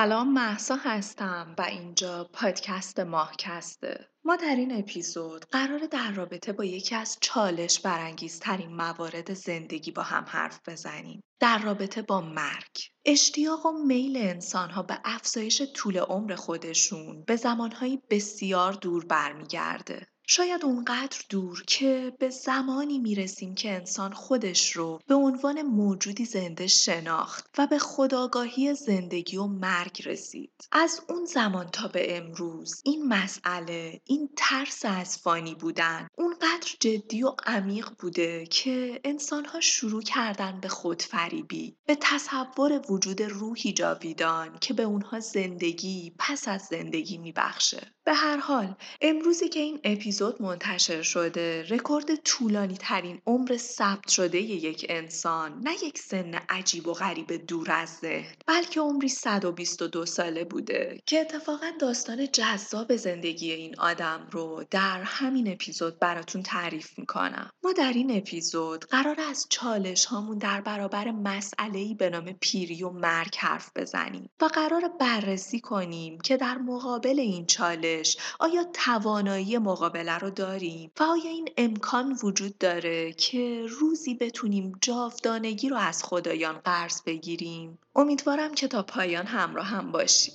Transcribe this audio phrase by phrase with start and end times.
[0.00, 4.08] سلام محسا هستم و اینجا پادکست ماهکسته.
[4.24, 10.02] ما در این اپیزود قرار در رابطه با یکی از چالش برانگیزترین موارد زندگی با
[10.02, 11.22] هم حرف بزنیم.
[11.40, 12.76] در رابطه با مرگ.
[13.04, 20.06] اشتیاق و میل انسانها به افزایش طول عمر خودشون به زمانهایی بسیار دور برمیگرده.
[20.32, 26.66] شاید اونقدر دور که به زمانی می‌رسیم که انسان خودش رو به عنوان موجودی زنده
[26.66, 30.50] شناخت و به خداگاهی زندگی و مرگ رسید.
[30.72, 37.22] از اون زمان تا به امروز این مسئله این ترس از فانی بودن اونقدر جدی
[37.22, 44.74] و عمیق بوده که انسانها شروع کردن به خودفریبی به تصور وجود روحی جاویدان که
[44.74, 47.94] به اونها زندگی پس از زندگی میبخشه.
[48.10, 54.38] به هر حال امروزی که این اپیزود منتشر شده رکورد طولانی ترین عمر ثبت شده
[54.40, 60.44] یک انسان نه یک سن عجیب و غریب دور از ذهن بلکه عمری 122 ساله
[60.44, 67.50] بوده که اتفاقا داستان جذاب زندگی این آدم رو در همین اپیزود براتون تعریف می‌کنم.
[67.64, 72.90] ما در این اپیزود قرار از چالش هامون در برابر مسئله به نام پیری و
[72.90, 77.99] مرگ حرف بزنیم و قرار بررسی کنیم که در مقابل این چالش
[78.38, 85.68] آیا توانایی مقابله رو داریم؟ و آیا این امکان وجود داره که روزی بتونیم جاودانگی
[85.68, 90.34] رو از خدایان قرض بگیریم؟ امیدوارم که تا پایان همراه هم باشیم.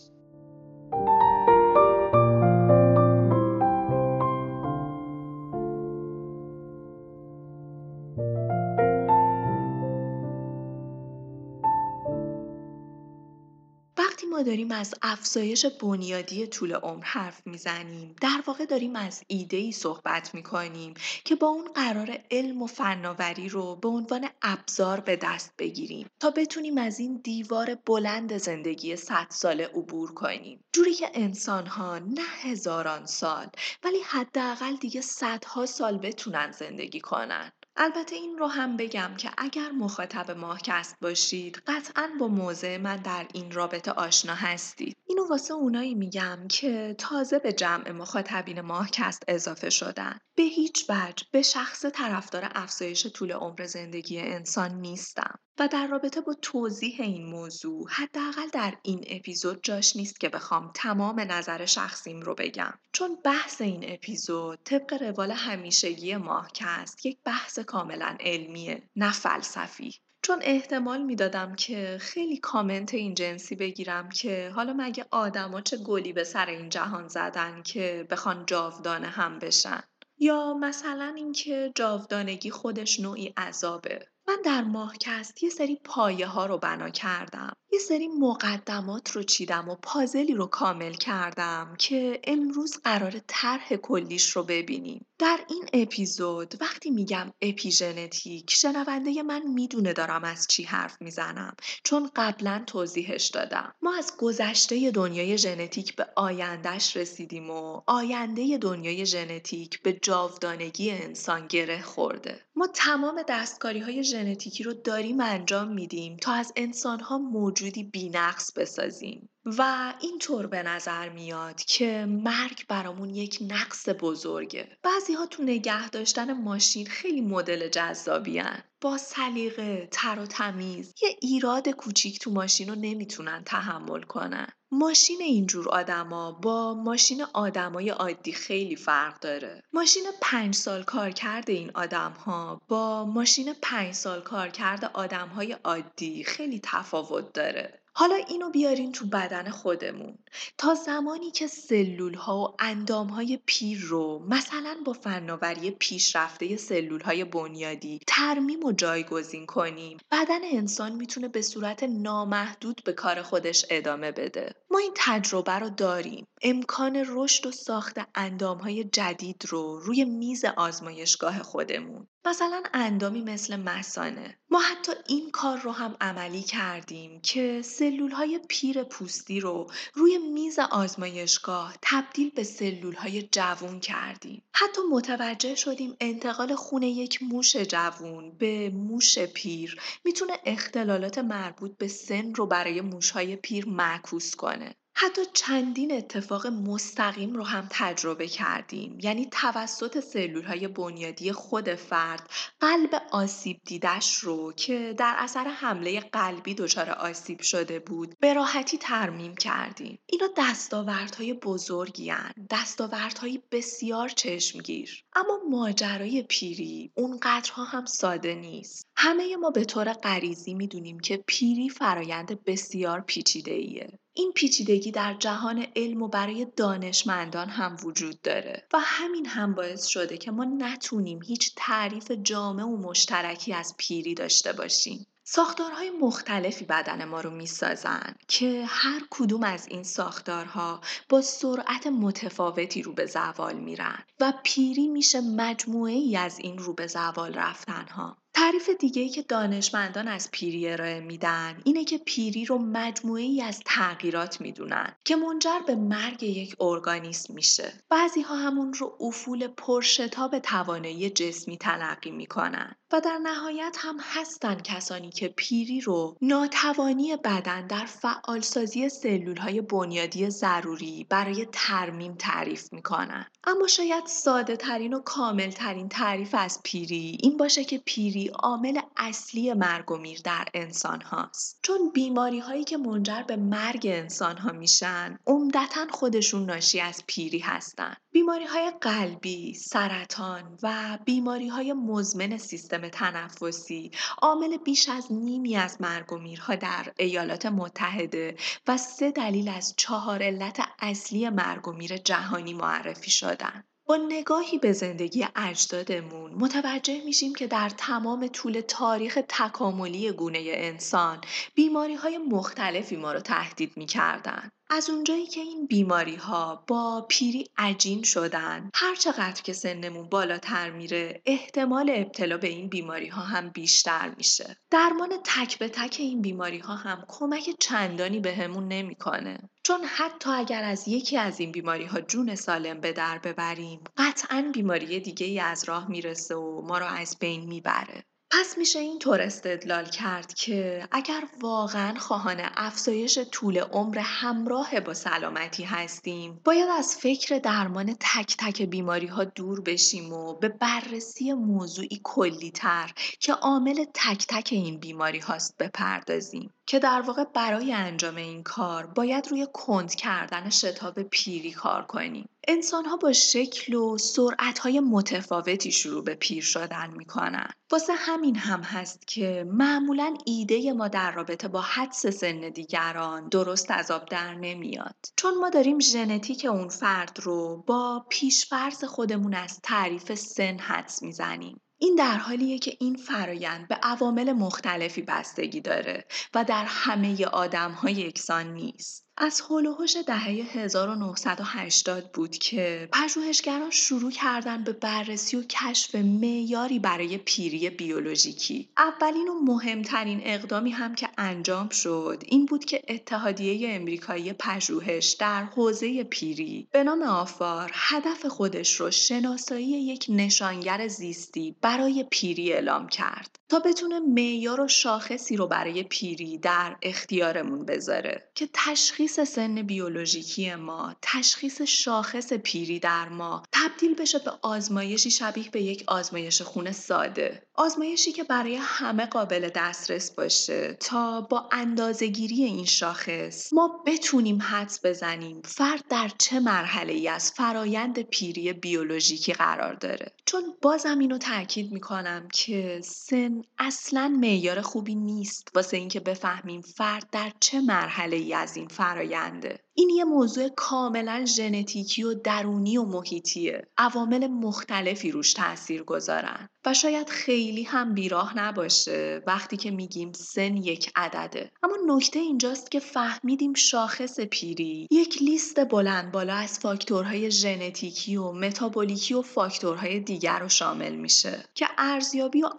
[14.36, 18.16] ما داریم از افزایش بنیادی طول عمر حرف می‌زنیم.
[18.22, 20.94] در واقع داریم از ایده ای صحبت می‌کنیم
[21.26, 26.30] که با اون قرار علم و فناوری رو به عنوان ابزار به دست بگیریم تا
[26.32, 30.64] بتونیم از این دیوار بلند زندگی صد ساله عبور کنیم.
[30.74, 33.48] جوری که انسان ها نه هزاران سال
[33.84, 37.52] ولی حداقل دیگه صدها سال بتونن زندگی کنن.
[37.78, 43.28] البته این رو هم بگم که اگر مخاطب ماهکست باشید قطعا با موضع من در
[43.34, 44.98] این رابطه آشنا هستید.
[45.08, 50.18] اینو واسه اونایی میگم که تازه به جمع مخاطبین ماهکست اضافه شدن.
[50.38, 55.40] به هیچ وجه به شخص طرفدار افزایش طول عمر زندگی انسان نیستم.
[55.60, 60.72] و در رابطه با توضیح این موضوع حداقل در این اپیزود جاش نیست که بخوام
[60.76, 62.74] تمام نظر شخصیم رو بگم.
[62.92, 69.96] چون بحث این اپیزود طبق روال همیشگی ماهکست یک بحث کاملا علمیه نه فلسفی.
[70.22, 76.14] چون احتمال می‌دادم که خیلی کامنت این جنسی بگیرم که حالا مگه آدما چه گلی
[76.14, 79.84] به سر این جهان زدن که بخوان جاودانه هم بشن؟
[80.18, 84.08] یا مثلا اینکه جاودانگی خودش نوعی عذابه.
[84.28, 87.58] من در ماهکست یه سری پایه ها رو بنا کردم.
[87.76, 94.30] یه سری مقدمات رو چیدم و پازلی رو کامل کردم که امروز قرار طرح کلیش
[94.30, 95.06] رو ببینیم.
[95.20, 102.10] در این اپیزود وقتی میگم اپیژنتیک شنونده من می‌دونه دارم از چی حرف می‌زنم چون
[102.16, 103.74] قبلا توضیحش دادم.
[103.82, 111.48] ما از گذشته دنیای ژنتیک به آیندهش رسیدیم و آینده دنیای ژنتیک به جاودانگی انسان
[111.48, 112.42] گره خورده.
[112.56, 117.18] ما تمام دستکاری های ژنتیکی رو داریم انجام میدیم تا از انسانها
[117.66, 119.30] موجودی بینقص بسازیم.
[119.46, 125.90] و اینطور به نظر میاد که مرگ برامون یک نقص بزرگه بعضی ها تو نگه
[125.90, 128.64] داشتن ماشین خیلی مدل جذابی هن.
[128.82, 135.22] با سلیقه تر و تمیز یه ایراد کوچیک تو ماشین رو نمی‌تونن تحمل کنن ماشین
[135.22, 139.64] اینجور آدما با ماشین آدمای عادی خیلی فرق داره.
[139.74, 145.28] ماشین پنج سال کار کرده این آدم ها با ماشین پنج سال کار کرده آدم
[145.28, 147.85] های عادی خیلی تفاوت داره.
[147.98, 150.18] حالا اینو بیارین تو بدن خودمون.
[150.58, 157.02] تا زمانی که سلول ها و اندام های پیر رو مثلا با فناوری پیشرفته سلول
[157.02, 163.66] های بنیادی ترمیم و جایگزین کنیم بدن انسان می‌تونه به صورت نامحدود به کار خودش
[163.70, 164.56] ادامه بده.
[164.76, 166.28] ما این تجربه رو داریم.
[166.42, 172.08] امکان رشد و ساخت اندام های جدید رو روی میز آزمایشگاه خودمون.
[172.28, 178.40] مثلا اندامی مثل مسانه ما حتی این کار رو هم عملی کردیم که سلول های
[178.48, 184.44] پیر پوستی رو روی میز آزمایشگاه تبدیل به سلول های جوون کردیم.
[184.54, 191.88] حتی متوجه شدیم انتقال خون یک موش جوون به موش پیر می‌تونه اختلالات مربوط به
[191.88, 194.65] سن رو برای موش های پیر معکوس کنه.
[194.98, 202.30] حتی چندین اتفاق مستقیم رو هم تجربه کردیم یعنی توسط سلول های بنیادی خود فرد
[202.60, 208.78] قلب آسیب دیدش رو که در اثر حمله قلبی دچار آسیب شده بود به راحتی
[208.78, 212.34] ترمیم کردیم اینا دستاوردهای بزرگی هن.
[212.50, 215.05] دستاوردهای بسیار چشمگیر.
[215.18, 221.70] اما ماجرای پیری اونقدرها هم ساده نیست همه ما به طور غریزی می‌دونیم که پیری
[221.70, 228.68] فرایند بسیار پیچیده ایه این پیچیدگی در جهان علم و برای دانشمندان هم وجود داره
[228.74, 234.14] و همین هم باعث شده که ما نتونیم هیچ تعریف جامع و مشترکی از پیری
[234.14, 235.08] داشته باشیم.
[235.28, 242.82] ساختارهای مختلفی بدن ما رو می‌سازن که هر کدوم از این ساختارها با سرعت متفاوتی
[242.82, 248.18] رو به زوال میرن و پیری میشه مجموعه ای از این رو به زوال رفتنها.
[248.36, 253.62] تعریف ای که دانشمندان از پیری ارائه میدن اینه که پیری رو مجموعه ای از
[253.66, 257.74] تغییرات می‌دونن که منجر به مرگ یک ارگانیسم میشه.
[257.90, 264.56] بعضی ها همون رو افول پرشتاب توانایی جسمی تلقی می‌کنن و در نهایت هم هستن
[264.56, 272.74] کسانی که پیری رو ناتوانی بدن در فعالسازی سلول های بنیادی ضروری برای ترمیم تعریف
[272.74, 273.26] می‌کنن.
[273.44, 278.80] اما شاید ساده ترین و کامل ترین تعریف از پیری این باشه که پیری عامل
[278.98, 284.38] اصلی مرگ و میر در انسان هاست چون بیماری هایی که منجر به مرگ انسان
[284.38, 291.74] ها میشن عمدتا خودشون ناشی از پیری هستن بیماری های قلبی، سرطان و بیماری های
[291.74, 293.92] مزمن سیستم تنفسی
[294.22, 298.36] عامل بیش از نیمی از مرگ و میرها در ایالات متحده
[298.68, 303.64] و سه دلیل از چهار علت اصلی مرگ و میر جهانی معرفی شدن.
[303.88, 311.22] با نگاهی به زندگی اجدادمون متوجه میشیم که در تمام طول تاریخ تکاملی گونه انسان
[311.56, 314.52] بیماری های مختلفی ما رو تهدید می‌کردن.
[314.70, 320.72] از اونجایی که این بیماری ها با پیری عجین شدن هر چقدر که سنمون بالاتر
[320.72, 324.58] میره احتمال ابتلا به این بیماری ها هم بیشتر میشه.
[324.72, 329.50] درمان تک به تک این بیماری ها هم کمک چندانی بهمون به نمی‌کنه.
[329.64, 334.50] چون حتی اگر از یکی از این بیماری ها جون سالم به در ببریم قطعا
[334.54, 338.04] بیماری دیگه ای از راه می‌رسه و ما رو از بین می‌بره.
[338.40, 345.64] پس میشه اینطور استدلال کرد که اگر واقعا خواهان افزایش طول عمر همراه با سلامتی
[345.64, 352.02] هستیم باید از فکر درمان تک تک بیماری ها دور بشیم و به بررسی موضوعی
[352.04, 356.54] کلی تر که عامل تک تک این بیماری هاست بپردازیم.
[356.66, 362.30] که در واقع برای انجام این کار باید روی کند کردن شتاب پیری کار کنیم
[362.48, 367.50] انسان ها با شکل و سرعت های متفاوتی شروع به پیر شدن می‌کنن.
[367.72, 373.72] واسه همین هم هست که معمولا ایده ما در رابطه با حدس سن دیگران درست
[373.72, 374.96] از آب در نمیاد.
[375.16, 381.62] چون ما داریم ژنتیک اون فرد رو با پیشفرض خودمون از تعریف سن حدس می‌زنیم.
[381.78, 387.72] این در حالیه که این فرایند به عوامل مختلفی بستگی داره و در همه آدم
[387.92, 389.05] یکسان نیست.
[389.18, 389.76] از هول
[390.08, 398.70] دهه 1980 بود که پژوهشگران شروع کردن به بررسی و کشف معیاری برای پیری بیولوژیکی.
[398.78, 405.44] اولین و مهمترین اقدامی هم که انجام شد این بود که اتحادیه امریکایی پژوهش در
[405.44, 412.88] حوزه پیری به نام آفار هدف خودش رو شناسایی یک نشانگر زیستی برای پیری اعلام
[412.88, 419.30] کرد تا بتونه معیار و شاخصی رو برای پیری در اختیارمون بذاره که تشخیص تشخیص
[419.30, 425.84] سن بیولوژیکی ما تشخیص شاخص پیری در ما تبدیل بشه به آزمایشی شبیه به یک
[425.88, 427.42] آزمایش خون ساده.
[427.56, 430.78] آزمایشی که برای همه قابل دسترس باشه.
[430.80, 437.32] تا با اندازهگیری این شاخص ما بتونیم حدس بزنیم فرد در چه مرحله ای از
[437.32, 440.12] فرایند پیری بیولوژیکی قرار داره.
[440.26, 447.10] چون بازم اینو تاکید می‌کنم که سن اصلا معیار خوبی نیست واسه اینکه بفهمیم فرد
[447.12, 452.84] در چه مرحله ای از این فراینده این یه موضوع کاملا ژنتیکی و درونی و
[452.84, 453.68] محیطیه.
[453.78, 460.58] عوامل مختلفی روش تاثیر گذارن و شاید خیلی هم بیراه نباشه وقتی که میگیم سن
[460.58, 461.52] یک عدده.
[461.64, 468.32] اما نکته اینجاست که فهمیدیم شاخص پیری یک لیست بلند بالا از فاکتورهای ژنتیکی و
[468.32, 472.50] متابولیکی و فاکتورهای دیگر رو شامل میشه که ارزیابی و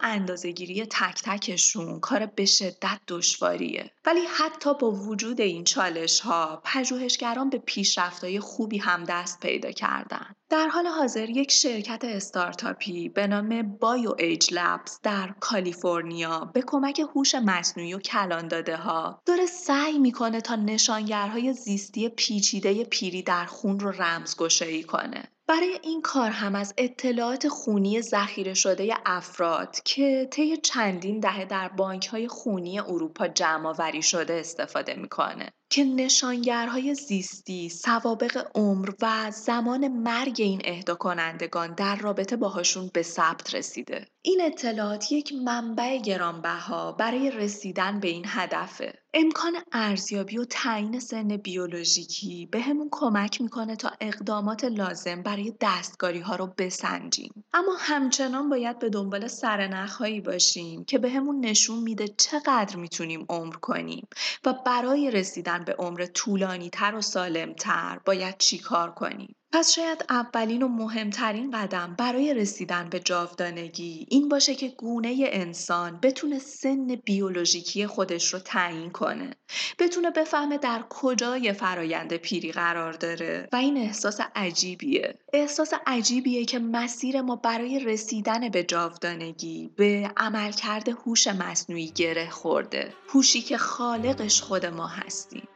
[0.55, 3.91] گیری تک تکشون کار به شدت دشواریه.
[4.05, 6.61] ولی حتی با وجود این چالش ها
[7.07, 13.27] پژوهشگران به پیشرفتهای خوبی هم دست پیدا کردن در حال حاضر یک شرکت استارتاپی به
[13.27, 19.45] نام بایو ایج لبز در کالیفرنیا به کمک هوش مصنوعی و کلان داده ها داره
[19.45, 25.23] سعی می‌کنه تا نشانگرهای زیستی پیچیده پیری در خون رو رمزگشایی کنه.
[25.47, 31.71] برای این کار هم از اطلاعات خونی ذخیره شده افراد که طی چندین دهه در
[32.11, 35.49] های خونی اروپا جمع شده استفاده می‌کنه.
[35.69, 43.01] که نشانگرهای زیستی، سوابق عمر و زمان مرگ این اهدا کنندگان در رابطه باهاشون به
[43.01, 44.07] ثبت رسیده.
[44.21, 48.93] این اطلاعات یک منبع گرانبها برای رسیدن به این هدفه.
[49.13, 56.19] امکان ارزیابی و تعیین سن بیولوژیکی به همون کمک می‌کنه تا اقدامات لازم برای دستگاری
[56.19, 57.43] ها رو بسنجیم.
[57.53, 63.55] اما همچنان باید به دنبال سرنخهایی باشیم که به همون نشون میده چقدر می‌تونیم عمر
[63.55, 64.07] کنیم
[64.45, 69.35] و برای رسیدن به عمر طولانی تر و سالم تر باید چیکار کنیم.
[69.53, 75.99] پس شاید اولین و مهمترین قدم برای رسیدن به جاودانگی این باشه که گونه انسان
[76.03, 79.35] بتونه سن بیولوژیکی خودش رو تعیین کنه.
[79.79, 85.19] بتونه بفهمه در کجای فرایند پیری قرار داره و این احساس عجیبیه.
[85.33, 92.93] احساس عجیبیه که مسیر ما برای رسیدن به جاودانگی به عملکرد هوش مصنوعی گره خورده.
[93.09, 95.46] هوشی که خالقش خود ما هستیم.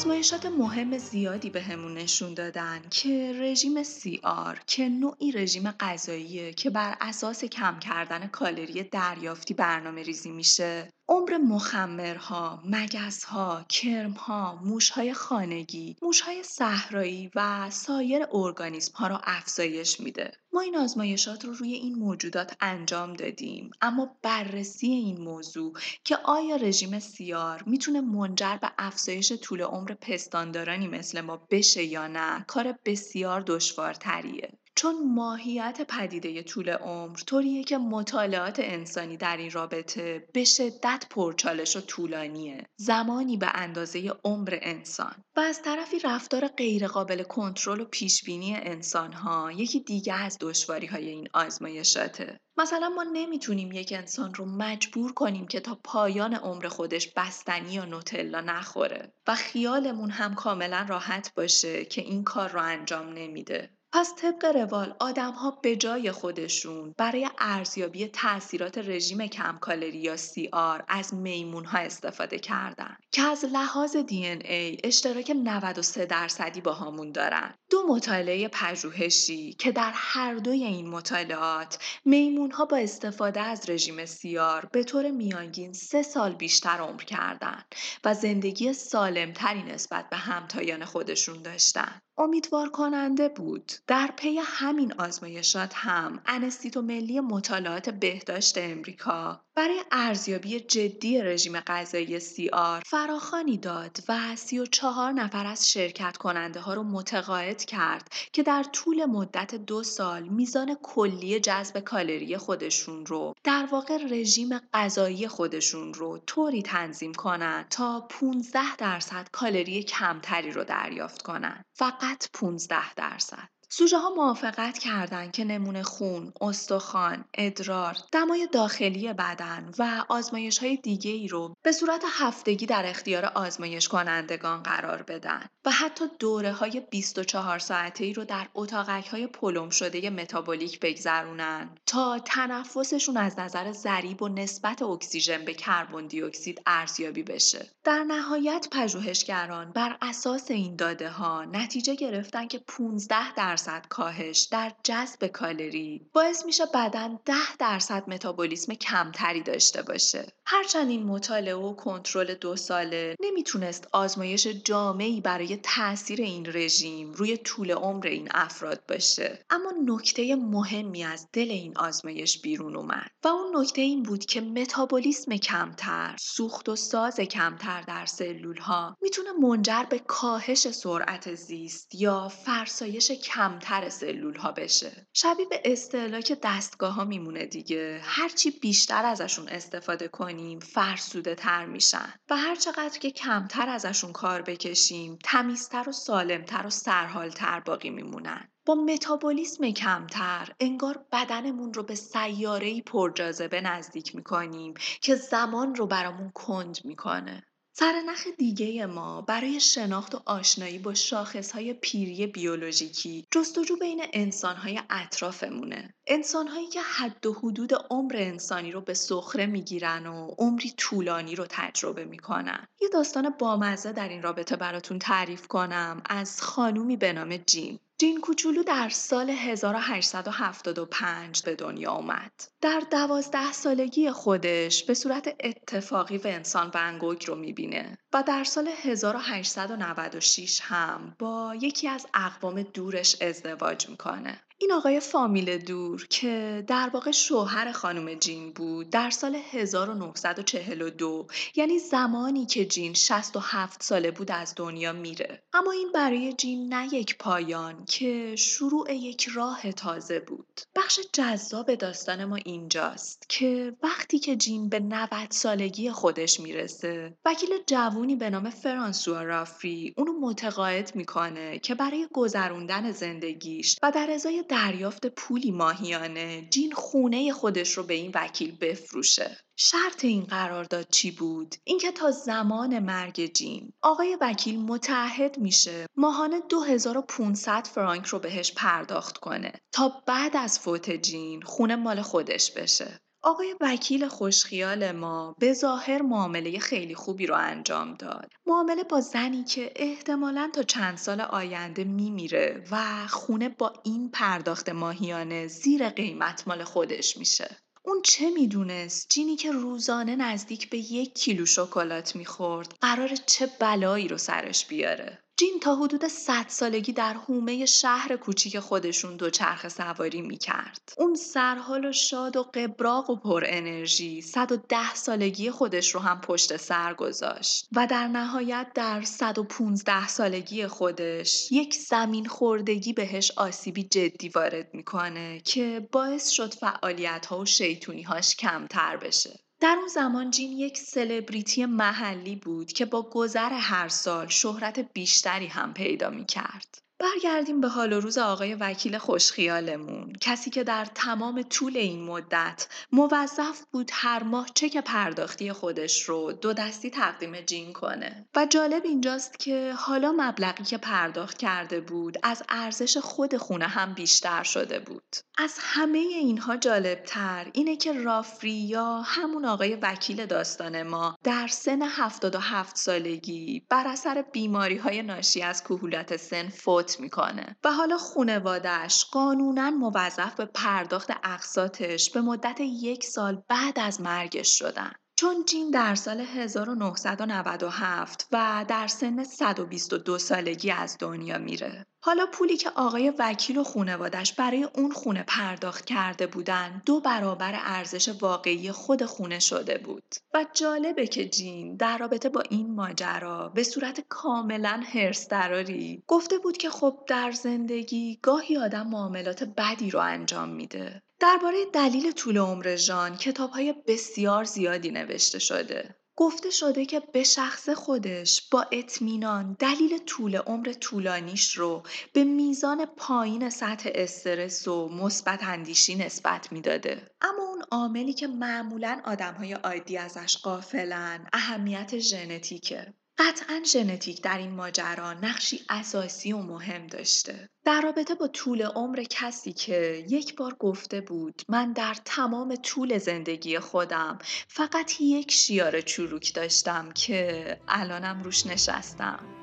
[0.00, 3.74] آزمایشات مهم زیادی به همون نشون دادن که رژیم
[4.22, 10.88] آر که نوعی رژیم غذاییه که بر اساس کم کردن کالری دریافتی برنامه ریزی میشه.
[11.12, 20.32] عمر مخمرها، مگسها، کرمها، موشهای خانگی، موشهای صحرایی و سایر ارگانیسم ها را افزایش میده.
[20.52, 25.72] ما این آزمایشات رو روی این موجودات انجام دادیم اما بررسی این موضوع
[26.04, 32.06] که آیا رژیم سیار می‌تونه منجر به افزایش طول عمر پستاندارانی مثل ما بشه یا
[32.06, 34.59] نه کار بسیار دشوارتریه.
[34.74, 41.76] چون ماهیت پدیده طول عمر طوریه که مطالعات انسانی در این رابطه به شدت پرچالش
[41.76, 42.66] و طولانیه.
[42.76, 49.80] زمانی به اندازه عمر انسان و از طرفی رفتار غیرقابل کنترل و پیشبینی انسانها یکی
[49.80, 52.40] دیگه از دشواری های این آزمایشاته.
[52.56, 57.84] مثلا ما نمی‌تونیم یک انسان رو مجبور کنیم که تا پایان عمر خودش بستنی یا
[57.84, 63.79] نوتلا نخوره و خیالمون هم کاملا راحت باشه که این کار رو انجام نمیده.
[63.92, 70.16] پس طبق روال ها به جای خودشون برای ارزیابی تاثیرات رژیم کم کالری یا
[70.52, 77.54] CR از میمون ها استفاده کردن که از لحاظ DNA اشتراک 93 درصدی باهامون دارن
[77.70, 84.04] دو مطالعه پژوهشی که در هر دوی این مطالعات میمون ها با استفاده از رژیم
[84.04, 87.64] CR به طور میانگین سه سال بیشتر عمر کردند
[88.04, 92.00] و زندگی سالمتری نسبت به همتایان خودشون داشتن.
[92.18, 93.72] امیدوار کننده بود.
[93.86, 102.18] در پی همین آزمایشات هم انستیتو ملی مطالعات بهداشت امریکا برای ارزیابی جدی رژیم غذایی
[102.52, 108.62] آر فراخانی داد و 34 نفر از شرکت کننده ها رو متقاعد کرد که در
[108.62, 115.94] طول مدت دو سال میزان کلی جذب کالری خودشون رو در واقع رژیم غذایی خودشون
[115.94, 121.64] رو طوری تنظیم کنند تا 15 درصد کالری کمتری رو دریافت کنند.
[121.74, 123.48] فقط 15 درصد.
[123.72, 130.76] سوژه ها موافقت کردند که نمونه خون، استخوان، ادرار، دمای داخلی بدن و آزمایش های
[130.76, 136.52] دیگه ای رو به صورت هفتگی در اختیار آزمایش کنندگان قرار بدن و حتی دوره
[136.52, 143.38] های 24 ساعته ای رو در اتاقک های پلم شده متابولیک بگذرونن تا تنفسشون از
[143.38, 147.70] نظر ضریب و نسبت اکسیژن به کربن دی اکسید ارزیابی بشه.
[147.84, 154.40] در نهایت پژوهشگران بر اساس این داده ها نتیجه گرفتن که 15 درصد درصد کاهش
[154.40, 160.26] در جذب کالری باعث میشه بدن 10 درصد متابولیسم کمتری داشته باشه.
[160.46, 167.36] هرچند این مطالعه و کنترل دو ساله نمی‌تونست آزمایش جامعی برای تاثیر این رژیم روی
[167.36, 173.28] طول عمر این افراد باشه اما نکته مهمی از دل این آزمایش بیرون اومد و
[173.28, 179.32] اون نکته این بود که متابولیسم کمتر سوخت و ساز کمتر در سلول ها می‌تونه
[179.32, 183.12] منجر به کاهش سرعت زیست یا فرسایش
[183.50, 185.06] کمتر سلول ها بشه.
[185.12, 188.00] شبیه به استهلاک دستگاه ها میمونه دیگه.
[188.02, 192.14] هرچی بیشتر ازشون استفاده کنیم فرسوده تر میشن.
[192.30, 198.48] و هر چقدر که کمتر ازشون کار بکشیم تمیزتر و سالمتر و سرحالتر باقی میمونن.
[198.66, 206.30] با متابولیسم کمتر انگار بدنمون رو به سیاره‌ای پرجاذبه نزدیک می‌کنیم که زمان رو برامون
[206.30, 207.42] کند می‌کنه.
[207.80, 215.94] سرنخ دیگه ما برای شناخت و آشنایی با شاخصهای پیری بیولوژیکی جستجو بین انسانهای اطرافمونه.
[216.06, 221.46] انسانهایی که حد و حدود عمر انسانی رو به سخره می‌گیرن و عمری طولانی رو
[221.48, 222.66] تجربه می‌کنن.
[222.80, 227.80] یه داستان بامزه در این رابطه براتون تعریف کنم از خانومی به نام جیم.
[228.00, 232.32] جین کوچولو در سال 1875 به دنیا آمد.
[232.60, 240.60] در دوازده سالگی خودش به صورت اتفاقی ونسان ونگوگ رو می‌بینه و در سال 1896
[240.62, 244.40] هم با یکی از اقوام دورش ازدواج می‌کنه.
[244.62, 251.26] این آقای فامیل دور که در واقع شوهر خانم جین بود در سال 1942
[251.56, 255.42] یعنی زمانی که جین 67 ساله بود از دنیا میره.
[255.52, 260.60] اما این برای جین نه یک پایان که شروع یک راه تازه بود.
[260.76, 267.50] بخش جذاب داستان ما اینجاست که وقتی که جین به 90 سالگی خودش می‌رسه وکیل
[267.66, 274.44] جوونی به نام فرانسوا رافی اونو متقاعد می‌کنه که برای گذروندن زندگیش و در ازای
[274.50, 279.36] دریافت پولی ماهیانه جین خونه خودش رو به این وکیل بفروشه.
[279.56, 286.40] شرط این قرارداد چی بود؟ اینکه تا زمان مرگ جین آقای وکیل متعهد میشه ماهانه
[286.40, 293.00] 2500 فرانک رو بهش پرداخت کنه تا بعد از فوت جین خونه مال خودش بشه.
[293.22, 298.32] آقای وکیل خوشخیال ما به ظاهر معامله خیلی خوبی رو انجام داد.
[298.46, 304.68] معامله با زنی که احتمالا تا چند سال آینده میمیره و خونه با این پرداخت
[304.68, 307.56] ماهیانه زیر قیمت مال خودش میشه.
[307.84, 314.08] اون چه می‌دونست جینی که روزانه نزدیک به یک کیلو شکلات می‌خورد قرار چه بلایی
[314.08, 320.22] رو سرش بیاره جین تا حدود 100 سالگی در حومه شهر کوچیک خودشون دوچرخه سواری
[320.22, 320.92] می‌کرد.
[320.98, 326.56] اون سرحال و شاد و قبراق و پر انرژی 110 سالگی خودش رو هم پشت
[326.56, 334.28] سر گذاشت و در نهایت در 115 سالگی خودش یک زمین خوردگی بهش آسیبی جدی
[334.28, 339.40] وارد می‌کنه که باعث شد فعالیت ها و شیطونی هاش کمتر بشه.
[339.60, 345.46] در اون زمان جین یک سلبریتی محلی بود که با گذر هر سال شهرت بیشتری
[345.46, 346.78] هم پیدا می کرد.
[347.00, 350.12] برگردیم به حال و روز آقای وکیل خوشخیالمون.
[350.20, 356.32] کسی که در تمام طول این مدت موظف بود هر ماه چک پرداختی خودش رو
[356.32, 358.28] دو دستی تقدیم جین کنه.
[358.36, 363.94] و جالب اینجاست که حالا مبلغی که پرداخت کرده بود از ارزش خود خونه هم
[363.94, 365.16] بیشتر شده بود.
[365.42, 371.82] از همه اینها جالبتر اینه که رافری یا همون آقای وکیل داستان ما در سن
[371.82, 379.04] 77 سالگی بر اثر بیماری های ناشی از کهولت سن فوت می‌کنه و حالا خونوادش
[379.04, 384.92] قانونا موظف به پرداخت اقساطش به مدت یک سال بعد از مرگش شدن.
[385.20, 391.86] چون جین در سال 1997 و در سن 122 سالگی از دنیا میره.
[392.02, 397.60] حالا پولی که آقای وکیل و خونوادش برای اون خونه پرداخت کرده بودن دو برابر
[397.64, 403.48] ارزش واقعی خود خونه شده بود و جالبه که جین در رابطه با این ماجرا
[403.48, 409.90] به صورت کاملا هرس دراری گفته بود که خب در زندگی گاهی آدم معاملات بدی
[409.90, 415.96] رو انجام میده درباره دلیل طول عمر ژان کتابهای بسیار زیادی نوشته شده.
[416.16, 422.86] گفته شده که به شخص خودش با اطمینان دلیل طول عمر طولانیش رو به میزان
[422.86, 427.10] پایین سطح استرس و مثبت اندیشی نسبت می‌داده.
[427.20, 432.94] اما اون عاملی که معمولا آدمهای عادی ازش قافلن اهمیت ژنتیکه.
[433.20, 437.48] قطعا ژنتیک در این ماجرا نقشی اساسی و مهم داشته.
[437.64, 442.98] در رابطه با طول عمر کسی که یک بار گفته بود من در تمام طول
[442.98, 449.39] زندگی خودم فقط یک شیار چروک داشتم که الانم روش نشستم.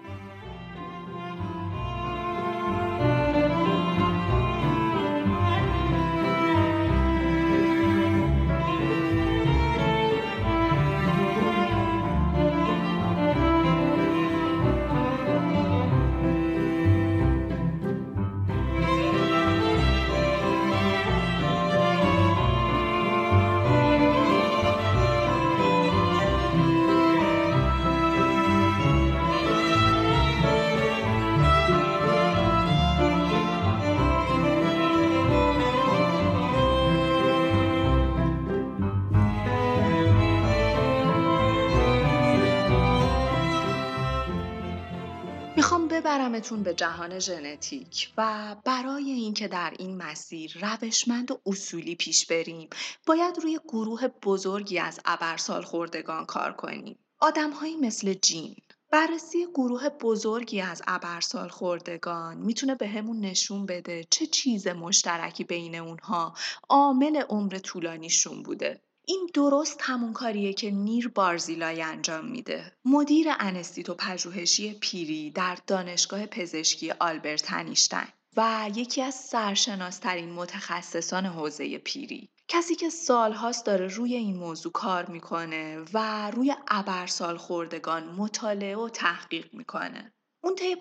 [46.37, 52.69] میبرمتون به جهان ژنتیک و برای اینکه در این مسیر روشمند و اصولی پیش بریم
[53.05, 58.55] باید روی گروه بزرگی از ابرسال خوردگان کار کنیم آدمهایی مثل جین
[58.91, 65.75] بررسی گروه بزرگی از ابرسال خوردگان می‌تونه به همون نشون بده چه چیز مشترکی بین
[65.75, 66.33] اونها
[66.69, 68.81] عامل عمر طولانیشون بوده.
[69.09, 72.71] این درست همون کاریه که نیر بارزیلای انجام میده.
[72.85, 81.77] مدیر انستیتو پژوهشی پیری در دانشگاه پزشکی آلبرت هنیشتین و یکی از سرشناسترین متخصصان حوزه
[81.77, 82.29] پیری.
[82.47, 88.89] کسی که سالهاست داره روی این موضوع کار می‌کنه و روی ابرسال خوردگان مطالعه و
[88.89, 90.13] تحقیق می‌کنه.
[90.47, 90.75] اون طی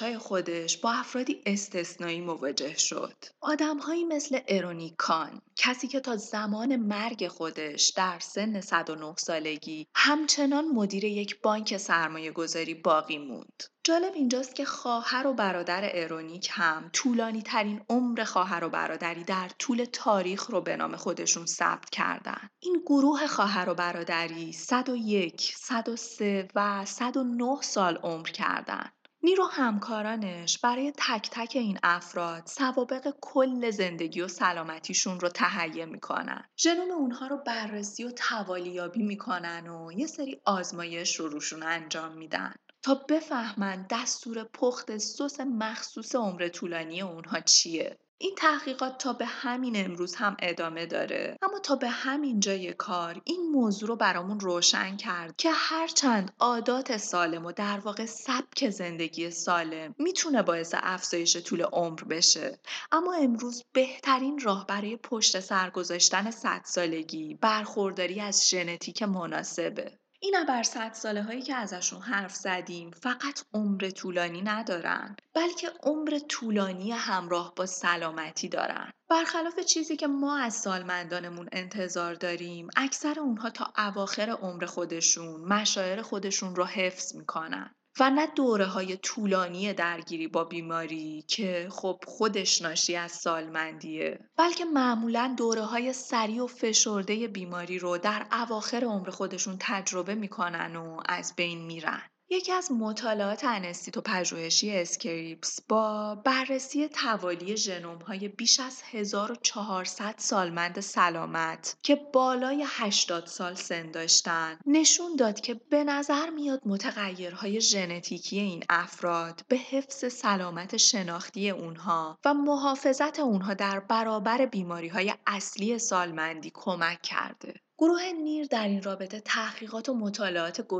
[0.00, 3.24] های خودش با افرادی استثنایی مواجه شد.
[3.40, 11.04] آدمهایی مثل ارونیکان، کسی که تا زمان مرگ خودش در سن 109 سالگی همچنان مدیر
[11.04, 13.62] یک بانک سرمایه گذاری باقی موند.
[13.86, 19.50] جالب اینجاست که خواهر و برادر ارونیک هم طولانی ترین عمر خواهر و برادری در
[19.58, 22.48] طول تاریخ رو به نام خودشون ثبت کردن.
[22.60, 28.92] این گروه خواهر و برادری 101, 103 و 109 سال عمر کردند.
[29.26, 36.44] نیرو همکارانش برای تک تک این افراد سوابق کل زندگی و سلامتیشون رو تهیه می‌کنن.
[36.56, 42.54] ژنوم اونها رو بررسی و توالیابی می‌کنن و یه سری آزمایش رو روشون انجام میدن.
[42.82, 47.98] تا بفهمن دستور پخت سس مخصوص عمر طولانی اونها چیه.
[48.18, 51.36] این تحقیقات تا به همین امروز هم ادامه داره.
[51.42, 56.96] اما تا به همین جای کار این موضوع رو برامون روشن کرد که هرچند عادات
[56.96, 62.58] سالم و در واقع سبک زندگی سالم می‌تونه باعث افزایش طول عمر بشه.
[62.92, 69.98] اما امروز بهترین راه برای پشت سر گذاشتن صد سالگی برخورداری از ژنتیک مناسبه.
[70.26, 76.18] این ابر صد ساله هایی که ازشون حرف زدیم فقط عمر طولانی ندارن بلکه عمر
[76.28, 78.92] طولانی همراه با سلامتی دارن.
[79.08, 86.02] برخلاف چیزی که ما از سالمندانمون انتظار داریم اکثر اونها تا اواخر عمر خودشون مشاعر
[86.02, 87.74] خودشون رو حفظ می‌کنن.
[88.00, 94.64] و نه دوره های طولانی درگیری با بیماری که خب خودش ناشی از سالمندیه بلکه
[94.64, 101.00] معمولا دوره های سریع و فشرده بیماری رو در اواخر عمر خودشون تجربه می‌کنن و
[101.08, 102.02] از بین میرن.
[102.30, 110.80] یکی از مطالعات انستیتو پژوهشی اسکریپس با بررسی توالی ژنوم های بیش از 1400 سالمند
[110.80, 118.40] سلامت که بالای 80 سال سن داشتن نشون داد که به نظر میاد متغیرهای ژنتیکی
[118.40, 125.78] این افراد به حفظ سلامت شناختی اونها و محافظت اونها در برابر بیماری های اصلی
[125.78, 127.65] سالمندی کمک کرده.
[127.78, 130.72] گروه نیر در این رابطه تحقیقات و مطالعات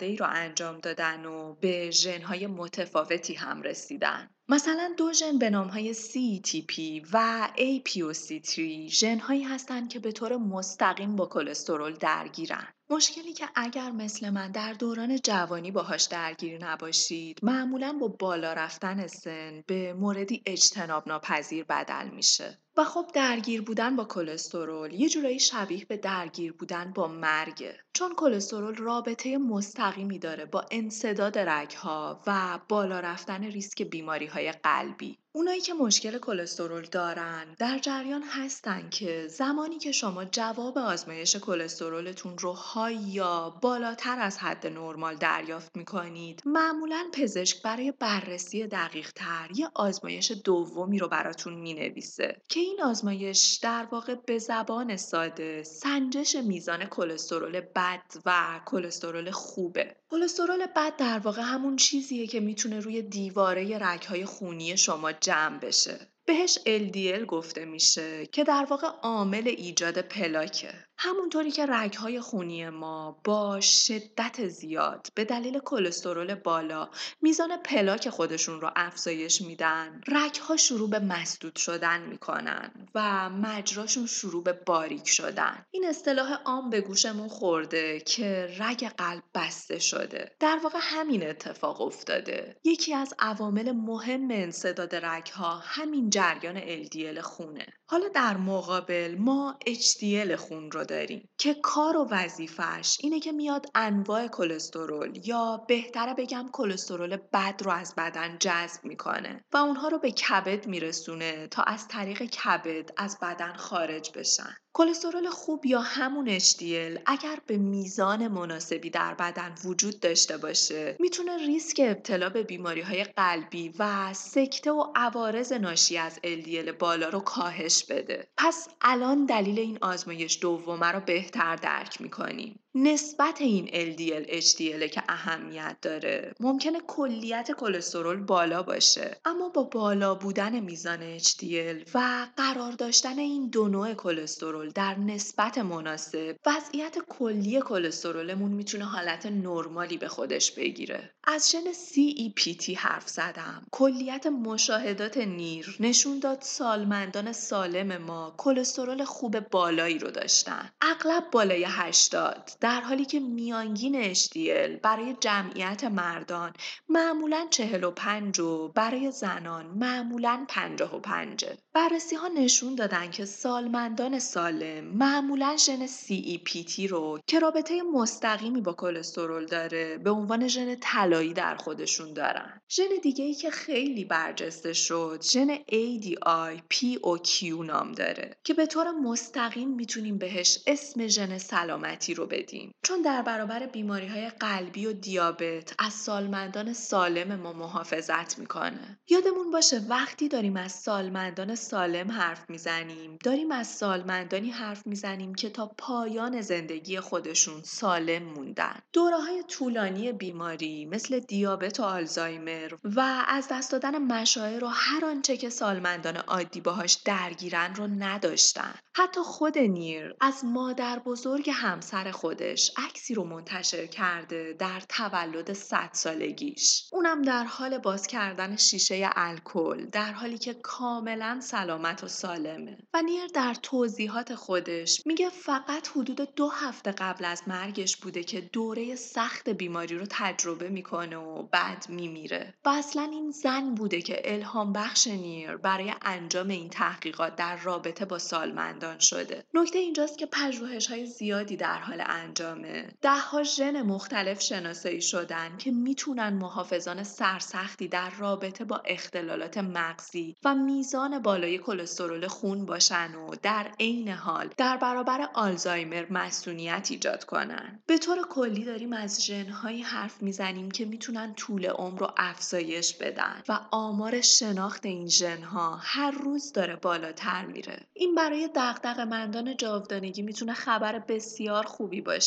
[0.00, 4.30] ای را انجام دادن و به ژنهای متفاوتی هم رسیدن.
[4.48, 11.26] مثلا دو ژن به نامهای CETP و APOC3 ژنهایی هستند که به طور مستقیم با
[11.26, 12.68] کلسترول درگیرن.
[12.92, 19.06] مشکلی که اگر مثل من در دوران جوانی باهاش درگیر نباشید معمولا با بالا رفتن
[19.06, 22.58] سن به موردی اجتناب ناپذیر بدل میشه.
[22.76, 28.14] و خب درگیر بودن با کلسترول یه جورایی شبیه به درگیر بودن با مرگه چون
[28.14, 35.18] کلسترول رابطه مستقیمی داره با انصداد رگها و بالا رفتن ریسک بیماری های قلبی.
[35.32, 42.38] اونایی که مشکل کلسترول دارن در جریان هستن که زمانی که شما جواب آزمایش کلسترولتون
[42.38, 49.48] رو های یا بالاتر از حد نرمال دریافت می‌کنید معمولا پزشک برای بررسی دقیق تر
[49.54, 56.36] یه آزمایش دومی رو براتون می‌نویسه که این آزمایش در واقع به زبان ساده سنجش
[56.36, 59.96] میزان کلسترول بد و کلسترول خوبه.
[60.10, 65.98] کلسترول بد در واقع همون چیزیه که می‌تونه روی دیواره رگهای خونی شما جمع بشه.
[66.30, 70.74] بهش LDL گفته میشه که در واقع عامل ایجاد پلاکه.
[71.02, 76.88] همونطوری که رگهای خونی ما با شدت زیاد به دلیل کلسترول بالا
[77.22, 84.44] میزان پلاک خودشون رو افزایش میدن رگها شروع به مسدود شدن می‌کنن و مجراشون شروع
[84.44, 85.64] به باریک شدن.
[85.70, 90.32] این اصطلاح عام به گوشمون خورده که رگ قلب بسته شده.
[90.40, 92.56] در واقع همین اتفاق افتاده.
[92.64, 97.66] یکی از عوامل مهم انصداد رگها همین جریان LDL خونه.
[97.86, 103.66] حالا در مقابل ما HDL خون رو داریم که کار و وظیفش اینه که میاد
[103.74, 109.98] انواع کلسترول یا بهتره بگم کلسترول بد رو از بدن جذب می‌کنه و اونها رو
[109.98, 114.56] به کبد میرسونه تا از طریق کبد از بدن خارج بشن.
[114.72, 121.36] کلسترول خوب یا همون HDL اگر به میزان مناسبی در بدن وجود داشته باشه می‌تونه
[121.36, 127.20] ریسک ابتلا به بیماری های قلبی و سکته و عوارض ناشی از LDL بالا رو
[127.20, 128.28] کاهش بده.
[128.36, 132.60] پس الان دلیل این آزمایش دومه رو بهتر درک می‌کنیم.
[132.74, 139.16] نسبت این LDL HDL که اهمیت داره ممکنه کلیت کلسترول بالا باشه.
[139.24, 145.58] اما با بالا بودن میزان HDL و قرار داشتن این دو نوع کلسترول در نسبت
[145.58, 151.10] مناسب وضعیت کلی کلسترولمون می‌تونه حالت نرمالی به خودش بگیره.
[151.24, 153.66] از ژن CEPT حرف زدم.
[153.70, 160.70] کلیت مشاهدات نیر نشون داد سالمندان سالم ما کلسترول خوب بالایی رو داشتن.
[160.82, 166.52] اغلب بالای 80 در حالی که میانگین HDL برای جمعیت مردان
[166.88, 175.56] معمولا 45 و برای زنان معمولا 55 بررسی ها نشون دادن که سالمندان سالم معمولا
[175.56, 182.12] ژن CEPT رو که رابطه مستقیمی با کلسترول داره به عنوان ژن طلایی در خودشون
[182.12, 182.60] دارن.
[182.70, 188.90] ژن دیگه ای که خیلی برجسته شد ژن ADI POQ نام داره که به طور
[188.90, 192.49] مستقیم می‌تونیم بهش اسم ژن سلامتی رو بدیم
[192.82, 198.98] چون در برابر بیماری های قلبی و دیابت از سالمندان سالم ما محافظت می‌کنه.
[199.08, 203.18] یادمون باشه وقتی داریم از سالمندان سالم حرف می‌زنیم.
[203.24, 208.76] داریم از سالمندانی حرف می‌زنیم که تا پایان زندگی خودشون سالم موندن.
[208.92, 215.04] دوره های طولانی بیماری مثل دیابت و آلزایمر و از دست دادن مشاعر و هر
[215.04, 218.74] آنچه که سالمندان عادی باهاش درگیرن رو نداشتن.
[218.94, 225.90] حتی خود نیر از مادر بزرگ همسر خودش عکسی رو منتشر کرده در تولد 100
[225.92, 226.84] سالگیش.
[226.92, 232.78] اونم در حال باز کردن شیشه الکل در حالی که کاملا سلامت و سالمه.
[232.94, 238.40] و نیر در توضیحات خودش میگه فقط حدود دو هفته قبل از مرگش بوده که
[238.40, 242.54] دوره سخت بیماری رو تجربه می‌کنه و بعد میمیره.
[242.64, 248.04] و اصلا این زن بوده که الهام بخش نیر برای انجام این تحقیقات در رابطه
[248.04, 249.44] با سالمندان شده.
[249.54, 252.00] نکته اینجاست که پژوهش های زیادی در حال
[252.30, 252.88] انجامه.
[253.02, 260.36] ده ها ژن مختلف شناسایی شدن که می‌تونن محافظان سرسختی در رابطه با اختلالات مغزی
[260.44, 267.24] و میزان بالای کلسترول خون باشن و در عین حال در برابر آلزایمر مسئولیت ایجاد
[267.24, 267.82] کنن.
[267.86, 273.42] به طور کلی داریم از ژنهایی حرف می‌زنیم که می‌تونن طول عمر رو افزایش بدن
[273.48, 277.86] و آمار شناخت این ژنها هر روز داره بالاتر میره.
[277.94, 282.19] این برای دغدغه مندان جاودانگی می‌تونه خبر بسیار خوبی باشه.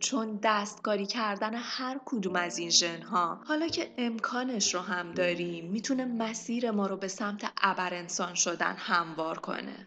[0.00, 3.40] چون دستکاری کردن هر کدوم از این ژنها.
[3.44, 8.74] حالا که امکانش رو هم داریم می‌تونه مسیر ما رو به سمت ابر انسان شدن
[8.78, 9.86] هموار کنه.